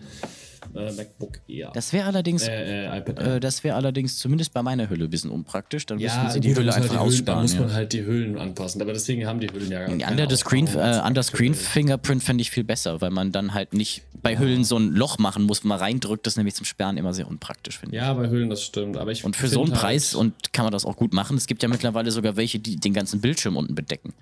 äh, 0.75 0.93
MacBook 0.93 1.41
Air. 1.47 1.71
Das 1.75 1.93
wäre 1.93 2.07
allerdings, 2.07 2.47
äh, 2.47 2.87
äh, 2.87 2.99
iPad 2.99 3.19
äh, 3.19 3.41
das 3.41 3.63
wäre 3.65 3.77
allerdings 3.77 4.19
zumindest 4.19 4.55
bei 4.55 4.63
meiner 4.63 4.89
Hülle 4.89 5.05
ein 5.05 5.11
bisschen 5.11 5.31
unpraktisch. 5.31 5.87
Dann 5.87 5.99
müssen 5.99 6.31
sie 6.31 6.41
die 6.41 6.55
Hülle 6.55 6.67
muss 6.67 6.75
man 6.77 6.85
einfach 6.85 7.01
halt 7.01 7.13
die 7.13 7.19
Hüllen, 7.19 7.25
Da 7.25 7.33
aussparen. 7.35 7.43
muss 7.43 7.55
man 7.55 7.69
ja. 7.69 7.75
halt 7.75 7.93
die 7.93 8.05
Hüllen 8.05 8.39
anpassen. 8.39 8.81
Aber 8.83 8.93
deswegen 8.93 9.27
haben 9.27 9.41
die 9.41 9.49
Hüllen 9.53 9.71
ja 9.71 9.87
gar 9.87 10.11
Under 10.11 10.29
the 10.29 10.37
Screen, 10.37 10.67
äh. 10.75 11.01
Under 11.05 11.23
Screen 11.23 11.55
Fingerprint 11.55 12.23
fände 12.23 12.43
ich 12.43 12.51
viel 12.51 12.65
besser, 12.65 13.01
weil 13.01 13.11
man 13.11 13.33
dann 13.33 13.55
halt 13.55 13.75
nicht 13.75 14.03
bei 14.23 14.39
Hüllen 14.39 14.65
so 14.65 14.79
ein 14.79 14.93
Loch 14.93 15.19
machen 15.19 15.45
muss, 15.45 15.65
wo 15.65 15.69
man 15.69 15.79
reindrückt. 15.79 16.27
Das 16.27 16.35
ist 16.35 16.37
nämlich 16.39 16.55
zum 16.55 16.65
Sperren 16.65 16.97
immer 16.97 17.13
sehr 17.13 17.29
unpraktisch, 17.29 17.79
finde 17.79 17.97
ich. 17.97 18.03
Ja, 18.03 18.13
bei 18.15 18.31
Hüllen, 18.31 18.49
das 18.49 18.63
stimmt. 18.63 18.97
Aber 18.97 19.11
ich 19.11 19.25
Und 19.25 19.37
für 19.37 19.49
so 19.49 19.63
einen 19.63 19.73
halt, 19.73 19.81
Preis 19.81 20.15
und 20.15 20.53
kann 20.53 20.65
man 20.65 20.73
das 20.73 20.85
auch 20.85 20.97
gut 20.97 21.13
machen. 21.13 21.37
Es 21.37 21.47
gibt 21.47 21.63
ja 21.63 21.69
mittlerweile 21.69 22.11
sogar 22.11 22.37
welche, 22.37 22.59
die 22.59 22.77
den 22.77 22.95
ganzen 22.95 23.21
Bildschirm 23.21 23.57
unten 23.57 23.75
bedecken. 23.75 24.15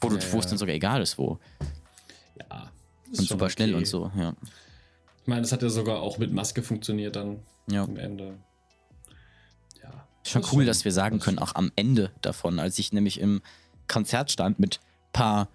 Wo, 0.00 0.38
es 0.38 0.46
dann 0.46 0.58
sogar 0.58 0.76
egal 0.76 1.02
ist, 1.02 1.18
wo. 1.18 1.40
Ja, 2.38 2.70
ist 3.12 3.20
Und 3.20 3.28
super 3.28 3.50
schnell 3.50 3.70
okay. 3.70 3.78
und 3.78 3.86
so, 3.86 4.10
ja. 4.16 4.34
meine, 5.26 5.42
das 5.42 5.52
hat 5.52 5.62
ja 5.62 5.68
sogar 5.68 6.00
auch 6.00 6.18
mit 6.18 6.32
Maske 6.32 6.62
funktioniert 6.62 7.16
dann 7.16 7.40
Ja. 7.70 7.84
am 7.84 7.96
Ende. 7.96 8.38
Ja. 9.82 10.06
Schon 10.24 10.42
Das 10.42 10.52
cool, 10.52 10.64
dass 10.64 10.84
wir 10.84 10.92
sagen 10.92 11.18
können, 11.20 11.38
auch 11.38 11.54
am 11.54 11.70
Ende 11.76 12.10
davon, 12.22 12.58
als 12.58 12.78
ich 12.78 12.92
nämlich 12.92 13.20
im 13.20 13.42
Konzert 13.88 14.30
stand 14.30 14.58
mit 14.58 14.80
paar 15.12 15.48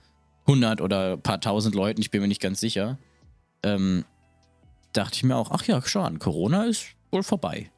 hundert 0.47 0.81
oder 0.81 1.17
paar 1.17 1.39
tausend 1.39 1.75
Leuten, 1.75 2.01
ich 2.01 2.11
bin 2.11 2.21
mir 2.21 2.27
nicht 2.27 2.41
ganz 2.41 2.59
sicher, 2.59 2.97
ähm, 3.63 4.05
dachte 4.91 5.15
ich 5.15 5.23
mir 5.23 5.35
auch, 5.35 5.51
ach 5.51 5.63
ja, 5.65 5.81
schau 5.85 6.01
an, 6.01 6.19
Corona 6.19 6.65
ist 6.65 6.85
wohl 7.11 7.23
vorbei. 7.23 7.71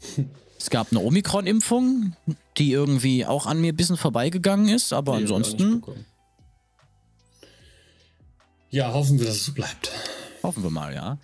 es 0.58 0.70
gab 0.70 0.90
eine 0.90 1.00
Omikron-Impfung, 1.00 2.16
die 2.58 2.72
irgendwie 2.72 3.26
auch 3.26 3.46
an 3.46 3.60
mir 3.60 3.72
ein 3.72 3.76
bisschen 3.76 3.96
vorbeigegangen 3.96 4.68
ist, 4.68 4.92
aber 4.92 5.12
Nee, 5.12 5.18
ich 5.18 5.22
ansonsten. 5.24 5.82
Ja, 8.72 8.92
hoffen 8.92 9.18
wir, 9.18 9.26
dass 9.26 9.36
es 9.36 9.44
so 9.44 9.52
bleibt. 9.52 9.92
hoffen 10.42 10.62
wir 10.62 10.70
mal, 10.70 10.94
ja. 10.94 11.18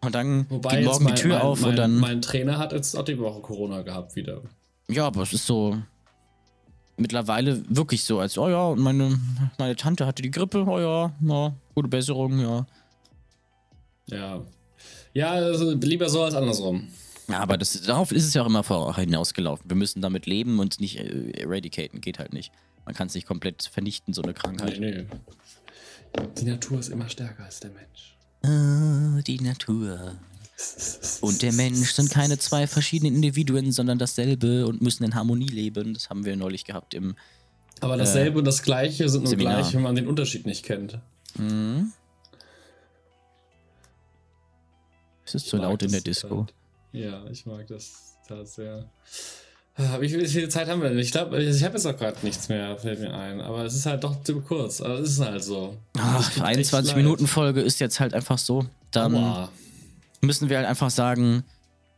Und 0.00 0.14
dann 0.14 0.46
Wobei 0.48 0.76
geht 0.76 0.86
morgen 0.86 1.04
mein, 1.04 1.14
die 1.14 1.20
Tür 1.20 1.34
mein, 1.34 1.42
auf 1.42 1.60
mein, 1.60 1.70
und 1.70 1.76
dann. 1.76 1.96
Mein 1.98 2.22
Trainer 2.22 2.58
hat 2.58 2.72
jetzt 2.72 2.96
auch 2.96 3.04
die 3.04 3.18
Woche 3.18 3.40
Corona 3.40 3.82
gehabt 3.82 4.16
wieder. 4.16 4.40
Ja, 4.88 5.06
aber 5.06 5.22
es 5.22 5.34
ist 5.34 5.46
so 5.46 5.76
mittlerweile 6.96 7.62
wirklich 7.68 8.04
so, 8.04 8.20
als, 8.20 8.38
oh 8.38 8.48
ja, 8.48 8.64
und 8.68 8.80
meine, 8.80 9.20
meine 9.58 9.76
Tante 9.76 10.06
hatte 10.06 10.22
die 10.22 10.30
Grippe, 10.30 10.64
oh 10.66 10.78
ja, 10.80 11.12
ja, 11.20 11.54
gute 11.74 11.88
Besserung, 11.88 12.40
ja. 12.40 12.66
Ja. 14.06 14.42
Ja, 15.12 15.30
also 15.30 15.72
lieber 15.72 16.08
so 16.08 16.22
als 16.22 16.34
andersrum. 16.34 16.88
Ja, 17.28 17.40
aber 17.40 17.58
das, 17.58 17.82
darauf 17.82 18.12
ist 18.12 18.26
es 18.26 18.34
ja 18.34 18.42
auch 18.42 18.46
immer 18.46 18.96
hinausgelaufen. 18.96 19.68
Wir 19.68 19.76
müssen 19.76 20.00
damit 20.00 20.24
leben 20.26 20.58
und 20.58 20.80
nicht 20.80 20.98
äh, 20.98 21.32
eradicaten, 21.32 22.00
geht 22.00 22.18
halt 22.18 22.32
nicht. 22.32 22.50
Man 22.86 22.94
kann 22.94 23.08
es 23.08 23.14
nicht 23.14 23.26
komplett 23.26 23.62
vernichten, 23.62 24.14
so 24.14 24.22
eine 24.22 24.32
Krankheit. 24.32 24.80
Nee, 24.80 25.02
nee. 25.02 25.06
Die 26.38 26.44
Natur 26.44 26.78
ist 26.80 26.88
immer 26.88 27.08
stärker 27.08 27.44
als 27.44 27.60
der 27.60 27.70
Mensch. 27.70 28.16
Ah, 28.42 29.20
die 29.22 29.40
Natur. 29.40 30.16
Und 31.20 31.42
der 31.42 31.52
Mensch 31.52 31.92
sind 31.92 32.10
keine 32.10 32.38
zwei 32.38 32.66
verschiedenen 32.66 33.14
Individuen, 33.16 33.72
sondern 33.72 33.98
dasselbe 33.98 34.66
und 34.66 34.82
müssen 34.82 35.04
in 35.04 35.14
Harmonie 35.14 35.48
leben. 35.48 35.94
Das 35.94 36.10
haben 36.10 36.24
wir 36.24 36.36
neulich 36.36 36.64
gehabt 36.64 36.94
im. 36.94 37.16
Aber 37.80 37.96
dasselbe 37.96 38.38
und 38.38 38.44
das 38.44 38.62
Gleiche 38.62 39.08
sind 39.08 39.22
nur 39.22 39.30
Seminar. 39.30 39.60
gleich, 39.60 39.74
wenn 39.74 39.82
man 39.82 39.94
den 39.96 40.06
Unterschied 40.06 40.46
nicht 40.46 40.64
kennt. 40.64 41.00
Hm? 41.36 41.92
Es 45.24 45.34
ist 45.34 45.48
zu 45.48 45.56
Ich 45.56 45.62
mag 45.62 45.70
laut 45.70 45.82
in 45.82 45.92
der 45.92 46.00
Disco. 46.00 46.46
Zitat. 46.46 46.54
Ja, 46.92 47.24
ich 47.30 47.46
mag 47.46 47.66
das 47.66 48.16
Zitat 48.22 48.48
sehr. 48.48 48.90
Ah, 49.74 50.00
Wie 50.00 50.08
viel, 50.08 50.48
Zeit 50.50 50.68
haben 50.68 50.82
wir 50.82 50.90
denn? 50.90 50.98
Ich 50.98 51.12
glaube, 51.12 51.42
ich 51.42 51.64
habe 51.64 51.74
jetzt 51.74 51.86
auch 51.86 51.96
gerade 51.96 52.18
nichts 52.22 52.48
mehr, 52.48 52.76
fällt 52.76 53.00
mir 53.00 53.14
ein. 53.14 53.40
Aber 53.40 53.64
es 53.64 53.74
ist 53.74 53.86
halt 53.86 54.04
doch 54.04 54.22
zu 54.22 54.40
kurz. 54.42 54.82
Aber 54.82 54.98
es 54.98 55.12
ist 55.12 55.20
halt 55.20 55.42
so. 55.42 55.76
Ach, 55.98 56.28
tut 56.30 56.42
echt 56.42 56.44
21 56.44 56.88
leid. 56.90 56.96
Minuten 57.02 57.26
Folge 57.26 57.62
ist 57.62 57.80
jetzt 57.80 57.98
halt 57.98 58.12
einfach 58.12 58.36
so. 58.36 58.66
Dann 58.90 59.14
Aua. 59.14 59.48
müssen 60.20 60.50
wir 60.50 60.58
halt 60.58 60.66
einfach 60.68 60.90
sagen, 60.90 61.44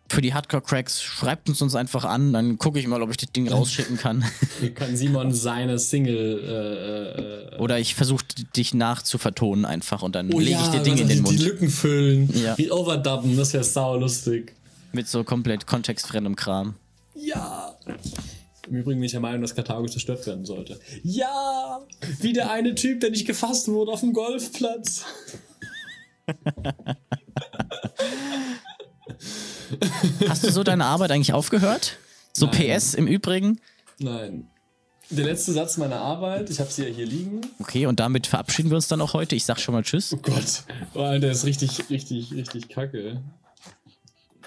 für 0.09 0.21
die 0.21 0.35
Hardcore-Cracks, 0.35 1.03
schreibt 1.03 1.49
uns 1.49 1.63
uns 1.63 1.75
einfach 1.75 2.05
an, 2.05 2.33
dann 2.33 2.59
gucke 2.59 2.79
ich 2.79 2.87
mal, 2.87 3.03
ob 3.03 3.11
ich 3.11 3.17
das 3.17 3.33
Ding 3.33 3.49
rausschicken 3.49 3.97
kann. 3.97 4.25
Kann 4.75 4.97
Simon 4.97 5.33
seine 5.33 5.79
Single. 5.79 7.51
Äh, 7.51 7.57
äh, 7.57 7.59
Oder 7.59 7.79
ich 7.81 7.95
versuche 7.95 8.25
dich 8.55 8.75
nachzuvertonen 8.75 9.65
einfach 9.65 10.03
und 10.03 10.15
dann 10.15 10.33
oh 10.33 10.39
lege 10.39 10.61
ich 10.63 10.69
dir 10.69 10.81
Dinge 10.81 11.01
in 11.03 11.09
die, 11.09 11.15
den 11.15 11.25
die 11.25 11.31
Mund. 11.31 11.41
Lücken 11.41 11.71
füllen. 11.71 12.31
Ja. 12.39 12.57
Wie 12.57 12.71
overdubben, 12.71 13.37
das 13.37 13.53
wäre 13.53 13.65
sau 13.65 13.97
lustig. 13.97 14.53
Mit 14.93 15.09
so 15.09 15.25
komplett 15.25 15.67
kontextfremdem 15.67 16.37
Kram. 16.37 16.75
Ja. 17.15 17.77
Im 18.69 18.77
Übrigen 18.77 18.99
bin 19.01 19.05
ich 19.05 19.13
der 19.13 19.21
Meinung, 19.21 19.43
dass 19.43 19.55
Karthago 19.55 19.87
zerstört 19.87 20.27
werden 20.27 20.45
sollte. 20.45 20.81
Ja! 21.03 21.81
Wie 22.21 22.33
der 22.33 22.51
eine 22.51 22.75
Typ, 22.75 23.01
der 23.01 23.11
nicht 23.11 23.27
gefasst 23.27 23.69
wurde 23.69 23.93
auf 23.93 24.01
dem 24.01 24.13
Golfplatz. 24.13 25.05
Hast 30.29 30.45
du 30.45 30.51
so 30.51 30.63
deine 30.63 30.87
Arbeit 30.87 31.11
eigentlich 31.11 31.33
aufgehört? 31.33 31.99
So 32.33 32.47
Nein. 32.47 32.79
PS 32.79 32.95
im 32.95 33.07
Übrigen. 33.07 33.61
Nein. 33.99 34.49
Der 35.11 35.27
letzte 35.27 35.53
Satz 35.53 35.77
meiner 35.77 36.01
Arbeit, 36.01 36.49
ich 36.49 36.61
habe 36.61 36.71
sie 36.71 36.85
ja 36.85 36.89
hier 36.89 37.05
liegen. 37.07 37.43
Okay, 37.61 37.85
und 37.87 38.01
damit 38.01 38.27
verabschieden 38.27 38.71
wir 38.71 38.77
uns 38.77 38.89
dann 38.89 39.03
auch 39.03 39.13
heute. 39.13 39.37
Ich 39.37 39.45
sag 39.45 39.61
schon 39.61 39.75
mal 39.75 39.83
Tschüss. 39.83 40.15
Oh 40.15 40.17
Gott. 40.17 40.65
Oh, 40.95 41.19
der 41.19 41.31
ist 41.31 41.45
richtig, 41.45 41.91
richtig, 41.91 42.33
richtig 42.33 42.71
kacke. 42.71 43.21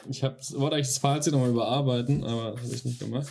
Ich 0.09 0.23
hab, 0.23 0.37
wollte 0.53 0.75
eigentlich 0.75 0.87
das 0.87 0.97
Fazit 0.99 1.33
nochmal 1.33 1.49
überarbeiten, 1.49 2.23
aber 2.23 2.43
habe 2.43 2.59
ich 2.71 2.85
nicht 2.85 2.99
gemacht. 2.99 3.27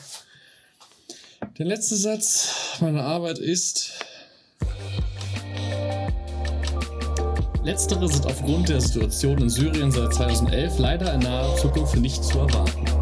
Der 1.58 1.66
letzte 1.66 1.96
Satz 1.96 2.78
meiner 2.80 3.02
Arbeit 3.02 3.38
ist. 3.38 3.92
Letztere 7.64 8.08
sind 8.08 8.26
aufgrund 8.26 8.68
der 8.68 8.80
Situation 8.80 9.38
in 9.38 9.50
Syrien 9.50 9.90
seit 9.90 10.14
2011 10.14 10.78
leider 10.78 11.14
in 11.14 11.20
naher 11.20 11.56
Zukunft 11.56 11.96
nicht 11.96 12.22
zu 12.22 12.38
erwarten. 12.38 12.95